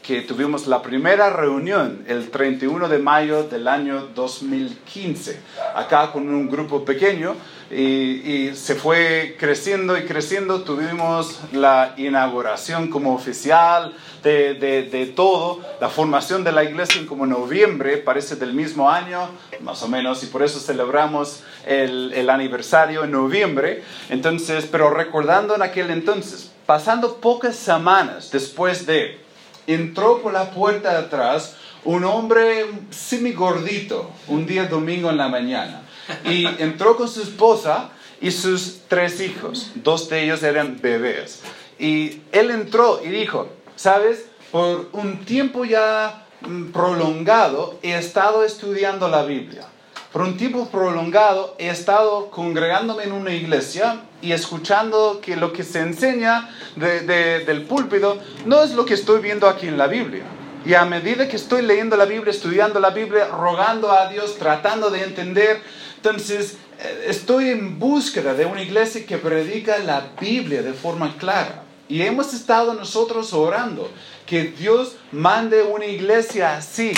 que 0.08 0.22
tuvimos 0.22 0.68
la 0.68 0.82
primera 0.82 1.30
reunión 1.32 2.06
el 2.08 2.30
31 2.30 2.88
de 2.88 2.98
mayo 2.98 3.44
del 3.44 3.68
año 3.68 4.08
2015, 4.16 5.38
acá 5.76 6.14
con 6.14 6.30
un 6.30 6.50
grupo 6.50 6.86
pequeño, 6.86 7.36
y, 7.70 8.52
se 8.54 8.76
fue 8.76 9.36
creciendo 9.38 9.98
y 9.98 10.06
creciendo. 10.06 10.62
Tuvimos 10.62 11.42
la 11.52 11.94
inauguración 11.98 12.90
como 12.90 13.14
oficial 13.14 13.94
de, 14.24 14.54
de, 14.54 15.06
todo, 15.08 15.60
la 15.82 15.90
formación 15.90 16.46
de 16.46 16.54
la 16.54 16.64
iglesia 16.64 17.02
en 17.02 17.06
como 17.06 17.26
noviembre, 17.26 17.98
parece 17.98 18.38
del 18.38 18.54
mismo 18.54 18.90
año, 18.90 19.28
más 19.60 19.84
o 19.84 19.90
menos, 19.90 20.24
y 20.24 20.28
por 20.28 20.42
eso 20.42 20.62
celebramos 20.62 21.44
el, 21.66 22.14
el 22.14 22.30
aniversario 22.30 23.04
en 23.04 23.12
noviembre. 23.12 23.84
Entonces, 24.10 24.70
pero 24.72 24.90
recordando 24.90 25.54
en 25.54 25.64
aquel 25.64 25.92
entonces, 25.92 26.50
pasando 26.66 27.18
pocas 27.18 27.58
semanas 27.58 28.32
después 28.32 28.86
de 28.86 29.27
entró 29.68 30.22
por 30.22 30.34
la 30.34 30.52
puerta 30.52 30.92
de 30.92 30.98
atrás 31.06 31.56
un 31.84 32.04
hombre 32.04 32.66
semigordito 32.90 34.12
un 34.28 34.46
día 34.46 34.66
domingo 34.66 35.10
en 35.10 35.18
la 35.18 35.28
mañana 35.28 35.84
y 36.26 36.46
entró 36.62 36.96
con 36.96 37.08
su 37.08 37.22
esposa 37.22 37.92
y 38.20 38.32
sus 38.32 38.80
tres 38.88 39.22
hijos. 39.22 39.72
Dos 39.76 40.10
de 40.10 40.24
ellos 40.24 40.42
eran 40.44 40.80
bebés. 40.82 41.42
Y 41.78 42.22
él 42.32 42.50
entró 42.52 43.02
y 43.04 43.10
dijo, 43.10 43.50
sabes, 43.76 44.26
por 44.52 44.90
un 44.94 45.26
tiempo 45.26 45.66
ya 45.66 46.26
mm, 46.42 46.72
prolongado 46.72 47.78
he 47.84 47.94
estado 47.94 48.44
estudiando 48.44 49.08
la 49.08 49.24
Biblia. 49.24 49.68
Por 50.12 50.22
un 50.22 50.38
tiempo 50.38 50.70
prolongado 50.70 51.56
he 51.60 51.70
estado 51.70 52.30
congregándome 52.30 53.04
en 53.04 53.12
una 53.12 53.34
iglesia 53.34 54.02
y 54.22 54.32
escuchando 54.32 55.20
que 55.22 55.36
lo 55.36 55.52
que 55.52 55.64
se 55.64 55.82
enseña 55.82 56.50
del 56.76 57.64
púlpito 57.64 58.18
no 58.46 58.64
es 58.64 58.72
lo 58.72 58.86
que 58.86 58.94
estoy 58.94 59.22
viendo 59.22 59.48
aquí 59.50 59.68
en 59.68 59.78
la 59.78 59.88
Biblia. 59.88 60.24
Y 60.66 60.74
a 60.74 60.86
medida 60.86 61.28
que 61.28 61.36
estoy 61.36 61.62
leyendo 61.62 61.98
la 61.98 62.06
Biblia, 62.06 62.32
estudiando 62.32 62.80
la 62.80 62.90
Biblia, 62.90 63.28
rogando 63.28 63.92
a 63.92 64.10
Dios, 64.10 64.38
tratando 64.38 64.90
de 64.90 65.04
entender, 65.04 65.62
entonces 65.98 66.58
eh, 66.80 67.06
estoy 67.08 67.50
en 67.50 67.78
búsqueda 67.80 68.34
de 68.34 68.46
una 68.46 68.62
iglesia 68.62 69.06
que 69.06 69.18
predica 69.18 69.78
la 69.80 70.10
Biblia 70.20 70.62
de 70.62 70.74
forma 70.74 71.16
clara. 71.18 71.64
Y 71.90 72.02
hemos 72.02 72.34
estado 72.34 72.74
nosotros 72.74 73.34
orando 73.34 73.90
que 74.26 74.44
Dios 74.44 74.96
mande 75.12 75.64
una 75.64 75.86
iglesia 75.86 76.58
así, 76.58 76.92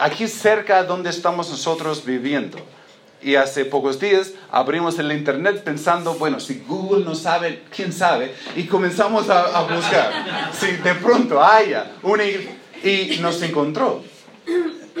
aquí 0.00 0.28
cerca 0.28 0.84
donde 0.84 1.10
estamos 1.10 1.50
nosotros 1.50 2.04
viviendo. 2.04 2.58
Y 3.20 3.36
hace 3.36 3.64
pocos 3.64 4.00
días 4.00 4.32
abrimos 4.50 4.98
el 4.98 5.12
internet 5.12 5.62
pensando, 5.62 6.14
bueno, 6.14 6.40
si 6.40 6.64
Google 6.66 7.04
no 7.04 7.14
sabe, 7.14 7.62
¿quién 7.74 7.92
sabe? 7.92 8.34
Y 8.56 8.64
comenzamos 8.64 9.28
a, 9.30 9.58
a 9.58 9.62
buscar. 9.62 10.50
Si 10.52 10.72
de 10.72 10.94
pronto 10.96 11.42
haya 11.42 11.92
una 12.02 12.24
y 12.24 13.18
nos 13.20 13.40
encontró. 13.42 14.02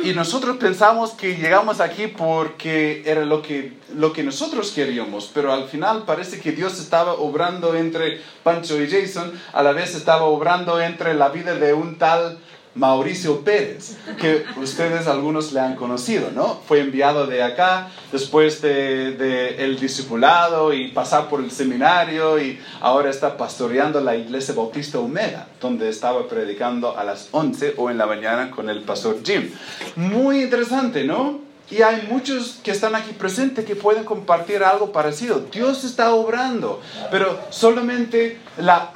Y 0.04 0.14
nosotros 0.14 0.56
pensamos 0.56 1.10
que 1.10 1.36
llegamos 1.36 1.80
aquí 1.80 2.08
porque 2.08 3.02
era 3.04 3.24
lo 3.24 3.42
que, 3.42 3.74
lo 3.94 4.12
que 4.12 4.24
nosotros 4.24 4.72
queríamos, 4.72 5.30
pero 5.32 5.52
al 5.52 5.68
final 5.68 6.04
parece 6.04 6.40
que 6.40 6.50
Dios 6.52 6.80
estaba 6.80 7.12
obrando 7.14 7.76
entre 7.76 8.20
Pancho 8.42 8.82
y 8.82 8.90
Jason, 8.90 9.32
a 9.52 9.62
la 9.62 9.72
vez 9.72 9.94
estaba 9.94 10.24
obrando 10.24 10.80
entre 10.80 11.14
la 11.14 11.28
vida 11.28 11.54
de 11.54 11.72
un 11.72 11.98
tal 11.98 12.38
Mauricio 12.74 13.40
Pérez, 13.40 13.98
que 14.18 14.44
ustedes 14.56 15.06
algunos 15.06 15.52
le 15.52 15.60
han 15.60 15.76
conocido, 15.76 16.30
¿no? 16.30 16.60
Fue 16.66 16.80
enviado 16.80 17.26
de 17.26 17.42
acá 17.42 17.90
después 18.10 18.62
de, 18.62 19.56
el 19.58 19.78
discipulado 19.78 20.72
y 20.72 20.88
pasar 20.88 21.28
por 21.28 21.40
el 21.40 21.50
seminario 21.50 22.40
y 22.40 22.58
ahora 22.80 23.10
está 23.10 23.36
pastoreando 23.36 24.00
la 24.00 24.16
iglesia 24.16 24.54
bautista 24.54 24.98
Omega, 24.98 25.48
donde 25.60 25.90
estaba 25.90 26.26
predicando 26.26 26.96
a 26.96 27.04
las 27.04 27.28
11 27.30 27.74
o 27.76 27.90
en 27.90 27.98
la 27.98 28.06
mañana 28.06 28.50
con 28.50 28.70
el 28.70 28.80
pastor 28.80 29.18
Jim. 29.22 29.50
Muy 29.96 30.42
interesante, 30.42 31.04
¿no? 31.04 31.40
Y 31.70 31.80
hay 31.80 32.06
muchos 32.10 32.60
que 32.62 32.70
están 32.70 32.94
aquí 32.94 33.12
presentes 33.12 33.64
que 33.64 33.76
pueden 33.76 34.04
compartir 34.04 34.62
algo 34.62 34.92
parecido. 34.92 35.40
Dios 35.50 35.84
está 35.84 36.14
obrando, 36.14 36.80
pero 37.10 37.38
solamente 37.48 38.38
la, 38.58 38.92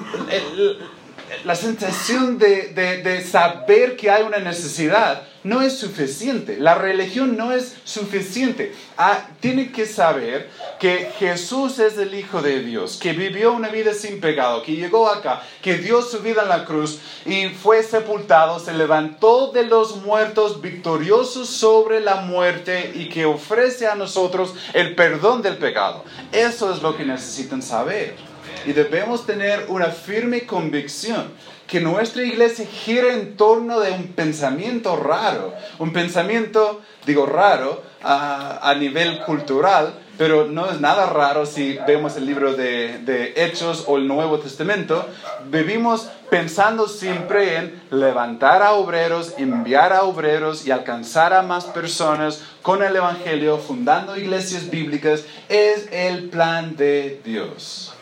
la 1.45 1.55
sensación 1.55 2.39
de, 2.39 2.73
de, 2.73 3.25
saber 3.25 3.97
que 3.97 4.11
hay 4.11 4.23
una 4.23 4.39
necesidad 4.39 5.23
no 5.43 5.63
es 5.63 5.79
suficiente. 5.79 6.57
La 6.59 6.75
religión 6.75 7.37
no 7.37 7.53
es 7.53 7.77
suficiente. 7.85 8.75
Ah, 8.97 9.29
tiene 9.41 9.71
que 9.71 9.87
saber 9.87 10.49
que 10.81 11.11
Jesús 11.19 11.79
es 11.79 11.99
el 11.99 12.15
Hijo 12.15 12.43
de 12.43 12.61
Dios, 12.61 12.99
que 13.01 13.13
vivió 13.13 13.53
una 13.53 13.69
vida 13.69 13.95
sin 13.95 14.21
pecado, 14.21 14.63
que 14.63 14.75
llegó 14.75 15.09
acá, 15.09 15.43
que 15.63 15.79
dio 15.79 16.03
su 16.03 16.21
vida 16.21 16.43
en 16.43 16.49
la 16.49 16.65
cruz 16.65 16.99
y 17.25 17.49
fue 17.51 17.83
sepultado, 17.83 18.59
se 18.59 18.73
levantó 18.73 19.53
de 19.53 19.65
los 19.65 19.97
muertos 19.97 20.61
victorioso 20.61 21.45
sobre 21.45 22.01
la 22.01 22.17
muerte 22.17 22.93
y 22.95 23.09
que 23.09 23.25
ofrece 23.25 23.87
a 23.87 23.95
nosotros 23.95 24.55
el 24.75 24.95
perdón 24.95 25.43
del 25.43 25.59
pecado. 25.59 26.05
Eso 26.33 26.73
es 26.73 26.83
lo 26.83 26.97
que 26.97 27.05
necesitan 27.05 27.63
saber. 27.63 28.36
Y 28.65 28.73
debemos 28.73 29.27
tener 29.27 29.67
una 29.69 29.87
firme 29.87 30.43
convicción 30.43 31.31
que 31.67 31.81
nuestra 31.81 32.23
iglesia 32.23 32.67
gira 32.67 33.13
en 33.13 33.37
torno 33.37 33.81
de 33.81 33.91
un 33.91 34.09
pensamiento 34.09 34.97
raro, 34.97 35.53
un 35.79 35.93
pensamiento, 35.93 36.81
digo 37.05 37.27
raro, 37.27 37.83
a, 38.03 38.75
nivel 38.79 39.21
cultural, 39.23 39.95
pero 40.17 40.47
no 40.47 40.71
es 40.71 40.81
nada 40.81 41.07
raro 41.07 41.45
si 41.45 41.77
vemos 41.87 42.17
el 42.17 42.25
libro 42.25 42.55
de, 42.55 42.99
de, 42.99 43.35
Hechos 43.37 43.85
o 43.89 43.97
el 43.97 44.07
Nuevo 44.07 44.39
Testamento. 44.39 45.05
Vivimos 45.51 46.09
pensando 46.31 46.87
siempre 46.87 47.57
en 47.57 47.83
levantar 47.91 48.63
a 48.63 48.73
obreros, 48.75 49.35
enviar 49.39 49.93
a 49.93 50.05
obreros 50.05 50.67
y 50.67 50.71
alcanzar 50.71 51.35
a 51.35 51.43
más 51.43 51.65
personas 51.65 52.43
con 52.63 52.83
el 52.83 52.95
Evangelio, 52.95 53.59
fundando 53.59 54.17
iglesias 54.17 54.71
bíblicas. 54.71 55.25
Es 55.49 55.89
el 55.91 56.29
plan 56.29 56.77
de 56.77 57.21
Dios. 57.25 57.96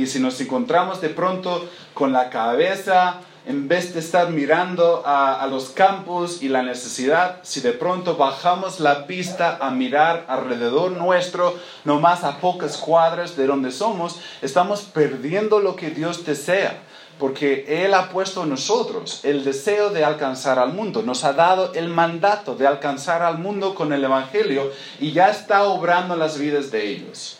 Y 0.00 0.06
si 0.06 0.18
nos 0.18 0.40
encontramos 0.40 1.02
de 1.02 1.10
pronto 1.10 1.68
con 1.92 2.10
la 2.10 2.30
cabeza 2.30 3.20
en 3.44 3.68
vez 3.68 3.92
de 3.92 4.00
estar 4.00 4.30
mirando 4.30 5.02
a, 5.04 5.46
los 5.50 5.68
campos 5.68 6.42
y 6.42 6.48
la 6.48 6.62
necesidad, 6.62 7.40
si 7.42 7.60
de 7.60 7.72
pronto 7.72 8.16
bajamos 8.16 8.80
la 8.80 9.06
pista 9.06 9.58
a 9.60 9.70
mirar 9.70 10.24
alrededor 10.26 10.92
nuestro, 10.92 11.54
no 11.84 12.00
más 12.00 12.24
a 12.24 12.38
pocas 12.38 12.78
cuadras 12.78 13.36
de 13.36 13.46
donde 13.46 13.70
somos, 13.72 14.20
estamos 14.40 14.82
perdiendo 14.82 15.60
lo 15.60 15.76
que 15.76 15.90
Dios 15.90 16.24
desea. 16.24 16.80
Porque 17.18 17.84
Él 17.84 17.92
ha 17.92 18.08
puesto 18.08 18.44
en 18.44 18.50
nosotros 18.50 19.20
el 19.24 19.44
deseo 19.44 19.90
de 19.90 20.02
alcanzar 20.02 20.58
al 20.58 20.72
mundo, 20.72 21.02
nos 21.02 21.24
ha 21.24 21.34
dado 21.34 21.74
el 21.74 21.88
mandato 21.88 22.54
de 22.54 22.66
alcanzar 22.66 23.22
al 23.22 23.36
mundo 23.36 23.74
con 23.74 23.92
el 23.92 24.02
Evangelio 24.02 24.72
y 24.98 25.12
ya 25.12 25.28
está 25.28 25.64
obrando 25.64 26.16
las 26.16 26.38
vidas 26.38 26.70
de 26.70 26.88
ellos. 26.88 27.36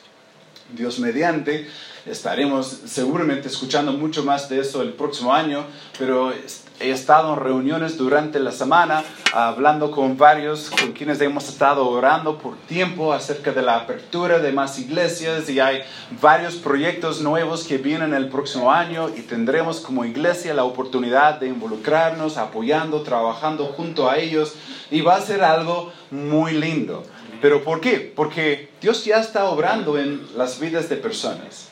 Dios 0.72 0.98
mediante, 0.98 1.66
Estaremos 2.06 2.66
seguramente 2.86 3.48
escuchando 3.48 3.92
mucho 3.92 4.24
más 4.24 4.48
de 4.48 4.60
eso 4.60 4.80
el 4.80 4.94
próximo 4.94 5.34
año, 5.34 5.64
pero 5.98 6.32
he 6.80 6.90
estado 6.90 7.34
en 7.34 7.40
reuniones 7.40 7.98
durante 7.98 8.40
la 8.40 8.52
semana 8.52 9.04
hablando 9.34 9.90
con 9.90 10.16
varios 10.16 10.70
con 10.70 10.92
quienes 10.92 11.20
hemos 11.20 11.46
estado 11.48 11.86
orando 11.86 12.38
por 12.38 12.56
tiempo 12.56 13.12
acerca 13.12 13.52
de 13.52 13.60
la 13.60 13.76
apertura 13.76 14.38
de 14.38 14.50
más 14.50 14.78
iglesias 14.78 15.50
y 15.50 15.60
hay 15.60 15.82
varios 16.22 16.56
proyectos 16.56 17.20
nuevos 17.20 17.64
que 17.64 17.76
vienen 17.76 18.14
el 18.14 18.30
próximo 18.30 18.72
año 18.72 19.10
y 19.14 19.20
tendremos 19.20 19.80
como 19.80 20.06
iglesia 20.06 20.54
la 20.54 20.64
oportunidad 20.64 21.38
de 21.38 21.48
involucrarnos 21.48 22.38
apoyando, 22.38 23.02
trabajando 23.02 23.66
junto 23.66 24.08
a 24.08 24.16
ellos 24.16 24.54
y 24.90 25.02
va 25.02 25.16
a 25.16 25.20
ser 25.20 25.44
algo 25.44 25.92
muy 26.10 26.52
lindo. 26.52 27.02
¿Pero 27.42 27.62
por 27.62 27.80
qué? 27.80 28.12
Porque 28.14 28.70
Dios 28.80 29.04
ya 29.04 29.20
está 29.20 29.44
obrando 29.46 29.98
en 29.98 30.26
las 30.36 30.58
vidas 30.60 30.88
de 30.88 30.96
personas. 30.96 31.69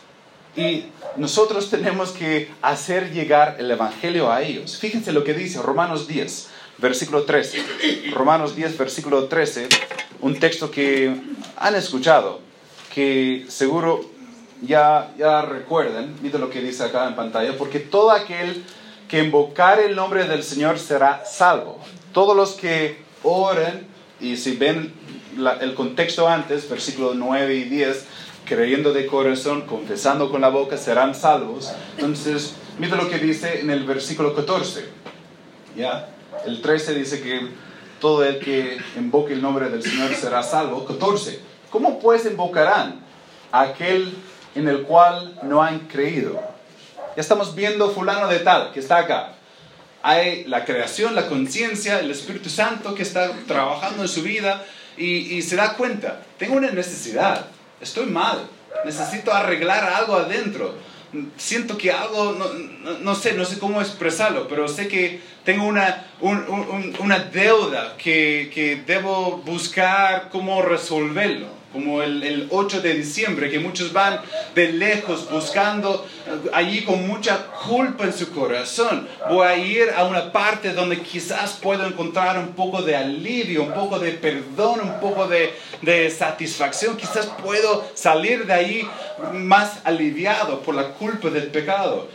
Y 0.58 0.86
nosotros 1.16 1.70
tenemos 1.70 2.10
que 2.10 2.50
hacer 2.62 3.12
llegar 3.12 3.54
el 3.60 3.70
Evangelio 3.70 4.32
a 4.32 4.42
ellos. 4.42 4.76
Fíjense 4.76 5.12
lo 5.12 5.22
que 5.22 5.32
dice 5.32 5.62
Romanos 5.62 6.08
10, 6.08 6.48
versículo 6.78 7.22
13. 7.22 7.62
Romanos 8.12 8.56
10, 8.56 8.76
versículo 8.76 9.26
13, 9.26 9.68
un 10.20 10.40
texto 10.40 10.68
que 10.68 11.14
han 11.56 11.76
escuchado, 11.76 12.40
que 12.92 13.46
seguro 13.46 14.04
ya, 14.60 15.14
ya 15.16 15.42
recuerden. 15.42 16.16
Miren 16.22 16.40
lo 16.40 16.50
que 16.50 16.60
dice 16.60 16.82
acá 16.82 17.06
en 17.06 17.14
pantalla, 17.14 17.56
porque 17.56 17.78
todo 17.78 18.10
aquel 18.10 18.64
que 19.06 19.22
invocar 19.22 19.78
el 19.78 19.94
nombre 19.94 20.24
del 20.24 20.42
Señor 20.42 20.80
será 20.80 21.24
salvo. 21.24 21.78
Todos 22.12 22.36
los 22.36 22.54
que 22.54 22.98
oren, 23.22 23.86
y 24.20 24.36
si 24.36 24.56
ven 24.56 24.92
el 25.60 25.74
contexto 25.74 26.26
antes, 26.26 26.68
versículo 26.68 27.14
9 27.14 27.54
y 27.54 27.64
10, 27.64 28.06
creyendo 28.48 28.92
de 28.92 29.06
corazón, 29.06 29.62
confesando 29.62 30.30
con 30.30 30.40
la 30.40 30.48
boca, 30.48 30.76
serán 30.76 31.14
salvos. 31.14 31.70
Entonces, 31.96 32.54
mira 32.78 32.96
lo 32.96 33.08
que 33.10 33.18
dice 33.18 33.60
en 33.60 33.70
el 33.70 33.84
versículo 33.84 34.34
14. 34.34 34.88
¿Ya? 35.76 36.08
El 36.46 36.62
13 36.62 36.94
dice 36.94 37.20
que 37.20 37.48
todo 38.00 38.24
el 38.24 38.38
que 38.38 38.78
invoque 38.96 39.34
el 39.34 39.42
nombre 39.42 39.68
del 39.68 39.82
Señor 39.82 40.14
será 40.14 40.42
salvo. 40.42 40.84
14. 40.86 41.40
¿Cómo 41.70 41.98
pues 41.98 42.24
invocarán 42.24 43.00
a 43.52 43.60
aquel 43.62 44.14
en 44.54 44.66
el 44.66 44.82
cual 44.82 45.38
no 45.42 45.62
han 45.62 45.80
creído? 45.80 46.40
Ya 47.16 47.20
estamos 47.20 47.54
viendo 47.54 47.90
fulano 47.90 48.28
de 48.28 48.38
tal 48.38 48.72
que 48.72 48.80
está 48.80 48.98
acá. 48.98 49.34
Hay 50.02 50.44
la 50.44 50.64
creación, 50.64 51.14
la 51.14 51.28
conciencia, 51.28 52.00
el 52.00 52.10
Espíritu 52.10 52.48
Santo 52.48 52.94
que 52.94 53.02
está 53.02 53.30
trabajando 53.46 54.02
en 54.02 54.08
su 54.08 54.22
vida 54.22 54.64
y, 54.96 55.34
y 55.34 55.42
se 55.42 55.56
da 55.56 55.74
cuenta, 55.74 56.22
tengo 56.38 56.56
una 56.56 56.70
necesidad 56.70 57.46
estoy 57.80 58.06
mal, 58.06 58.48
necesito 58.84 59.32
arreglar 59.32 59.84
algo 59.84 60.16
adentro. 60.16 60.74
Siento 61.38 61.78
que 61.78 61.90
algo, 61.90 62.36
no, 63.00 63.14
sé, 63.14 63.32
no 63.32 63.44
sé 63.46 63.58
cómo 63.58 63.80
expresarlo, 63.80 64.46
pero 64.46 64.68
sé 64.68 64.88
que 64.88 65.22
tengo 65.42 65.64
una, 65.64 66.06
una 66.20 67.18
deuda 67.18 67.96
que, 67.96 68.50
que 68.52 68.82
debo 68.86 69.38
buscar 69.38 70.28
cómo 70.30 70.60
resolverlo 70.60 71.57
como 71.72 72.02
el, 72.02 72.22
el, 72.22 72.48
8 72.50 72.80
de 72.80 72.94
diciembre, 72.94 73.50
que 73.50 73.58
muchos 73.58 73.92
van 73.92 74.20
de 74.54 74.72
lejos 74.72 75.30
buscando 75.30 76.06
allí 76.52 76.82
con 76.82 77.06
mucha 77.06 77.46
culpa 77.68 78.04
en 78.04 78.12
su 78.12 78.30
corazón. 78.30 79.06
Voy 79.28 79.46
a 79.46 79.56
ir 79.56 79.90
a 79.96 80.04
una 80.04 80.32
parte 80.32 80.72
donde 80.72 81.00
quizás 81.00 81.58
puedo 81.62 81.86
encontrar 81.86 82.38
un 82.38 82.48
poco 82.48 82.82
de 82.82 82.96
alivio, 82.96 83.62
un 83.62 83.72
poco 83.72 83.98
de 83.98 84.12
perdón, 84.12 84.80
un 84.80 85.00
poco 85.00 85.26
de, 85.28 85.52
de 85.82 86.10
satisfacción. 86.10 86.96
Quizás 86.96 87.26
puedo 87.42 87.86
salir 87.94 88.46
de 88.46 88.52
ahí 88.52 88.88
más 89.32 89.80
aliviado 89.84 90.60
por 90.60 90.74
la 90.74 90.90
culpa 90.94 91.28
del 91.30 91.48
pecado. 91.48 92.08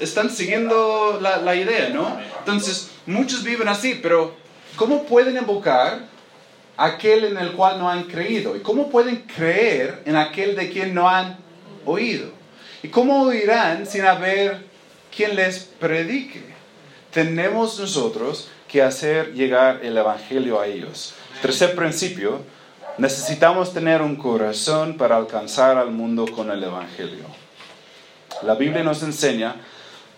están 0.00 0.30
siguiendo 0.30 1.18
la, 1.20 1.38
la 1.38 1.54
idea, 1.54 1.88
¿no? 1.88 2.18
Entonces, 2.40 2.90
muchos 3.06 3.42
viven 3.42 3.68
así, 3.68 3.98
pero 4.02 4.34
¿cómo 4.76 5.04
pueden 5.04 5.36
invocar? 5.36 6.13
Aquel 6.76 7.24
en 7.24 7.38
el 7.38 7.52
cual 7.52 7.78
no 7.78 7.88
han 7.88 8.04
creído. 8.04 8.56
¿Y 8.56 8.60
cómo 8.60 8.90
pueden 8.90 9.22
creer 9.22 10.02
en 10.04 10.16
aquel 10.16 10.56
de 10.56 10.70
quien 10.70 10.94
no 10.94 11.08
han 11.08 11.38
oído? 11.84 12.30
¿Y 12.82 12.88
cómo 12.88 13.22
oirán 13.22 13.86
sin 13.86 14.04
haber 14.04 14.64
quien 15.14 15.36
les 15.36 15.60
predique? 15.60 16.42
Tenemos 17.12 17.78
nosotros 17.78 18.48
que 18.68 18.82
hacer 18.82 19.32
llegar 19.34 19.80
el 19.82 19.96
Evangelio 19.96 20.60
a 20.60 20.66
ellos. 20.66 21.14
Tercer 21.40 21.74
principio, 21.76 22.40
necesitamos 22.98 23.72
tener 23.72 24.02
un 24.02 24.16
corazón 24.16 24.96
para 24.96 25.16
alcanzar 25.16 25.78
al 25.78 25.90
mundo 25.90 26.26
con 26.26 26.50
el 26.50 26.62
Evangelio. 26.62 27.24
La 28.42 28.54
Biblia 28.54 28.82
nos 28.82 29.02
enseña, 29.02 29.56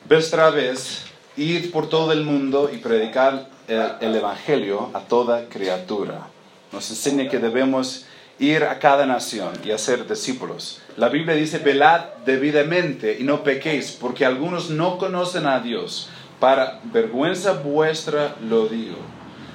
vez 0.09 0.31
tras 0.31 0.55
vez, 0.55 1.03
ir 1.37 1.71
por 1.71 1.89
todo 1.89 2.13
el 2.13 2.25
mundo 2.25 2.71
y 2.73 2.79
predicar 2.79 3.51
el 3.69 4.15
Evangelio 4.15 4.91
a 4.95 5.01
toda 5.01 5.49
criatura 5.49 6.29
nos 6.77 6.91
enseña 6.91 7.31
que 7.31 7.39
debemos 7.39 8.05
ir 8.39 8.65
a 8.65 8.79
cada 8.79 9.07
nación 9.07 9.55
y 9.65 9.71
hacer 9.71 10.07
discípulos. 10.07 10.83
La 10.99 11.09
Biblia 11.09 11.35
dice, 11.35 11.59
velad 11.59 12.03
debidamente 12.27 13.17
y 13.19 13.25
no 13.25 13.43
pequéis, 13.43 13.93
porque 13.93 14.27
algunos 14.27 14.69
no 14.69 14.99
conocen 14.99 15.47
a 15.47 15.61
Dios. 15.61 16.11
Para 16.39 16.81
vergüenza 16.85 17.53
vuestra 17.55 18.37
lo 18.47 18.67
digo. 18.69 18.99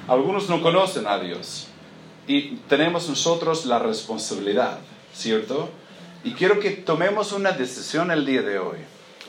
Algunos 0.08 0.48
no 0.48 0.60
conocen 0.60 1.06
a 1.06 1.20
Dios 1.20 1.68
y 2.26 2.56
tenemos 2.68 3.08
nosotros 3.08 3.66
la 3.66 3.78
responsabilidad, 3.78 4.78
¿cierto? 5.14 5.70
Y 6.24 6.32
quiero 6.32 6.58
que 6.58 6.70
tomemos 6.70 7.30
una 7.30 7.52
decisión 7.52 8.10
el 8.10 8.26
día 8.26 8.42
de 8.42 8.58
hoy, 8.58 8.78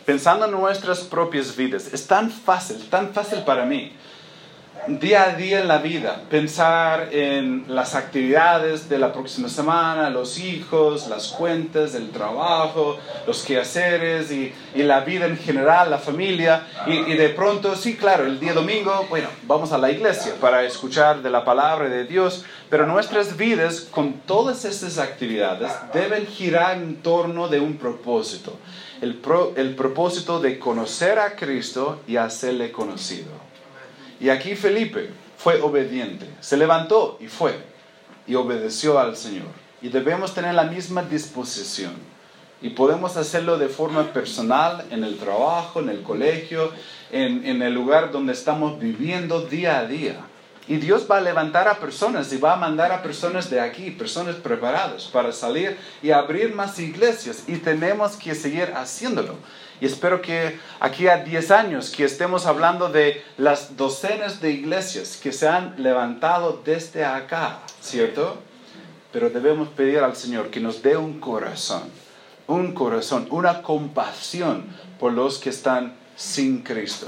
pensando 0.04 0.46
en 0.46 0.52
nuestras 0.52 1.02
propias 1.02 1.56
vidas. 1.56 1.94
Es 1.94 2.08
tan 2.08 2.32
fácil, 2.32 2.90
tan 2.90 3.14
fácil 3.14 3.44
para 3.44 3.66
mí 3.66 3.92
día 4.88 5.24
a 5.24 5.36
día 5.36 5.60
en 5.62 5.68
la 5.68 5.78
vida, 5.78 6.24
pensar 6.30 7.10
en 7.12 7.66
las 7.68 7.96
actividades 7.96 8.90
de 8.90 8.98
la 8.98 9.14
próxima 9.14 9.48
semana, 9.48 10.10
los 10.10 10.40
hijos, 10.40 11.08
las 11.08 11.30
cuentas, 11.30 11.96
el 11.96 12.10
trabajo, 12.10 12.98
los 13.26 13.44
quehaceres 13.44 14.32
y, 14.32 14.54
y 14.76 14.84
la 14.84 15.02
vida 15.02 15.26
en 15.26 15.38
general, 15.38 15.90
la 15.90 15.98
familia. 15.98 16.68
Y, 16.88 17.12
y, 17.12 17.16
de 17.16 17.30
pronto, 17.30 17.76
sí, 17.76 17.96
claro, 17.96 18.26
el 18.26 18.40
día 18.40 18.54
domingo, 18.54 19.06
bueno, 19.10 19.28
vamos 19.44 19.72
a 19.72 19.78
la 19.78 19.92
iglesia 19.92 20.34
para 20.40 20.64
escuchar 20.64 21.22
de 21.22 21.30
la 21.30 21.46
palabra 21.46 21.88
de 21.88 22.06
Dios, 22.06 22.46
pero 22.70 22.86
nuestras 22.86 23.38
vidas 23.38 23.88
con 23.90 24.14
todas 24.26 24.66
estas 24.66 24.98
actividades 24.98 25.72
deben 25.94 26.26
girar 26.26 26.78
en 26.78 26.98
torno 26.98 27.48
de 27.48 27.60
un 27.60 27.78
propósito. 27.78 28.58
El, 29.02 29.16
pro, 29.16 29.54
el 29.56 29.76
propósito 29.76 30.40
de 30.40 30.60
conocer 30.60 31.20
a 31.20 31.36
Cristo 31.36 32.02
y 32.08 32.16
hacerle 32.16 32.72
conocido. 32.72 33.43
Y 34.20 34.30
aquí 34.30 34.56
Felipe 34.56 35.10
fue 35.38 35.62
obediente, 35.62 36.28
se 36.40 36.58
levantó 36.58 37.18
y 37.20 37.28
fue 37.28 37.74
y 38.28 38.36
obedeció 38.36 39.00
al 39.00 39.16
Señor. 39.16 39.48
Y 39.82 39.90
debemos 39.90 40.34
tener 40.34 40.56
la 40.56 40.64
misma 40.64 41.04
disposición. 41.04 41.94
Y 42.62 42.70
podemos 42.70 43.18
hacerlo 43.18 43.58
de 43.58 43.68
forma 43.68 44.14
personal, 44.14 44.86
en 44.90 45.04
el 45.04 45.18
trabajo, 45.18 45.82
en 45.82 45.90
el 45.90 46.02
colegio, 46.02 46.72
en, 47.12 47.62
el 47.62 47.74
lugar 47.74 48.12
donde 48.12 48.32
estamos 48.32 48.80
viviendo 48.80 49.42
día 49.42 49.80
a 49.80 49.86
día. 49.86 50.16
Y 50.68 50.78
Dios 50.78 51.08
va 51.10 51.18
a 51.18 51.22
levantar 51.22 51.68
a 51.68 51.80
personas 51.80 52.32
y 52.32 52.38
va 52.38 52.54
a 52.54 52.58
mandar 52.58 52.92
a 52.92 53.02
personas 53.02 53.50
de 53.50 53.60
aquí, 53.60 53.92
personas 53.92 54.36
preparadas 54.36 55.06
para 55.06 55.32
salir 55.32 55.78
y 56.02 56.12
abrir 56.12 56.56
más 56.56 56.80
iglesias. 56.80 57.44
Y 57.48 57.58
tenemos 57.58 58.16
que 58.16 58.34
seguir 58.34 58.74
haciéndolo. 58.76 59.36
Y 59.82 59.86
espero 59.86 60.22
que 60.22 60.58
aquí 60.80 61.08
a 61.08 61.18
10 61.18 61.52
años 61.52 61.90
que 61.90 62.06
estemos 62.06 62.46
hablando 62.46 62.90
de 62.90 63.22
las 63.38 63.76
docenas 63.76 64.40
de 64.40 64.52
iglesias 64.52 65.20
que 65.22 65.34
se 65.34 65.48
han 65.48 65.76
levantado 65.78 66.62
desde 66.64 67.04
acá, 67.04 67.60
¿cierto? 67.82 68.38
pero 69.14 69.30
debemos 69.30 69.70
pedir 69.70 70.00
al 70.00 70.16
Señor 70.16 70.50
que 70.50 70.60
nos 70.60 70.82
dé 70.82 70.98
un 70.98 71.20
corazón, 71.20 71.84
un 72.48 72.74
corazón, 72.74 73.28
una 73.30 73.62
compasión 73.62 74.66
por 75.00 75.14
los 75.14 75.38
que 75.38 75.52
están 75.52 75.94
sin 76.16 76.64
Cristo 76.64 77.08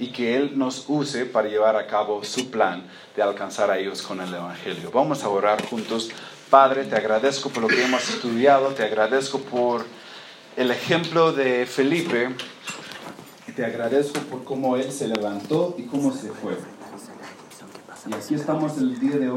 y 0.00 0.08
que 0.08 0.34
Él 0.34 0.58
nos 0.58 0.86
use 0.88 1.26
para 1.26 1.48
llevar 1.48 1.76
a 1.76 1.86
cabo 1.86 2.24
su 2.24 2.50
plan 2.50 2.82
de 3.14 3.22
alcanzar 3.22 3.70
a 3.70 3.78
ellos 3.78 4.00
con 4.00 4.20
el 4.22 4.32
Evangelio. 4.32 4.90
Vamos 4.90 5.22
a 5.22 5.28
orar 5.28 5.62
juntos. 5.66 6.10
Padre, 6.48 6.84
te 6.84 6.96
agradezco 6.96 7.50
por 7.50 7.62
lo 7.62 7.68
que 7.68 7.84
hemos 7.84 8.08
estudiado, 8.08 8.68
te 8.68 8.82
agradezco 8.82 9.38
por 9.38 9.84
el 10.56 10.70
ejemplo 10.70 11.32
de 11.32 11.66
Felipe 11.66 12.30
y 13.46 13.52
te 13.52 13.64
agradezco 13.64 14.18
por 14.20 14.42
cómo 14.42 14.76
Él 14.76 14.90
se 14.90 15.06
levantó 15.06 15.74
y 15.76 15.82
cómo 15.82 16.12
se 16.12 16.30
fue. 16.30 16.56
Y 18.06 18.14
aquí 18.14 18.34
estamos 18.34 18.78
el 18.78 18.98
día 18.98 19.16
de 19.18 19.18
hoy. 19.18 19.28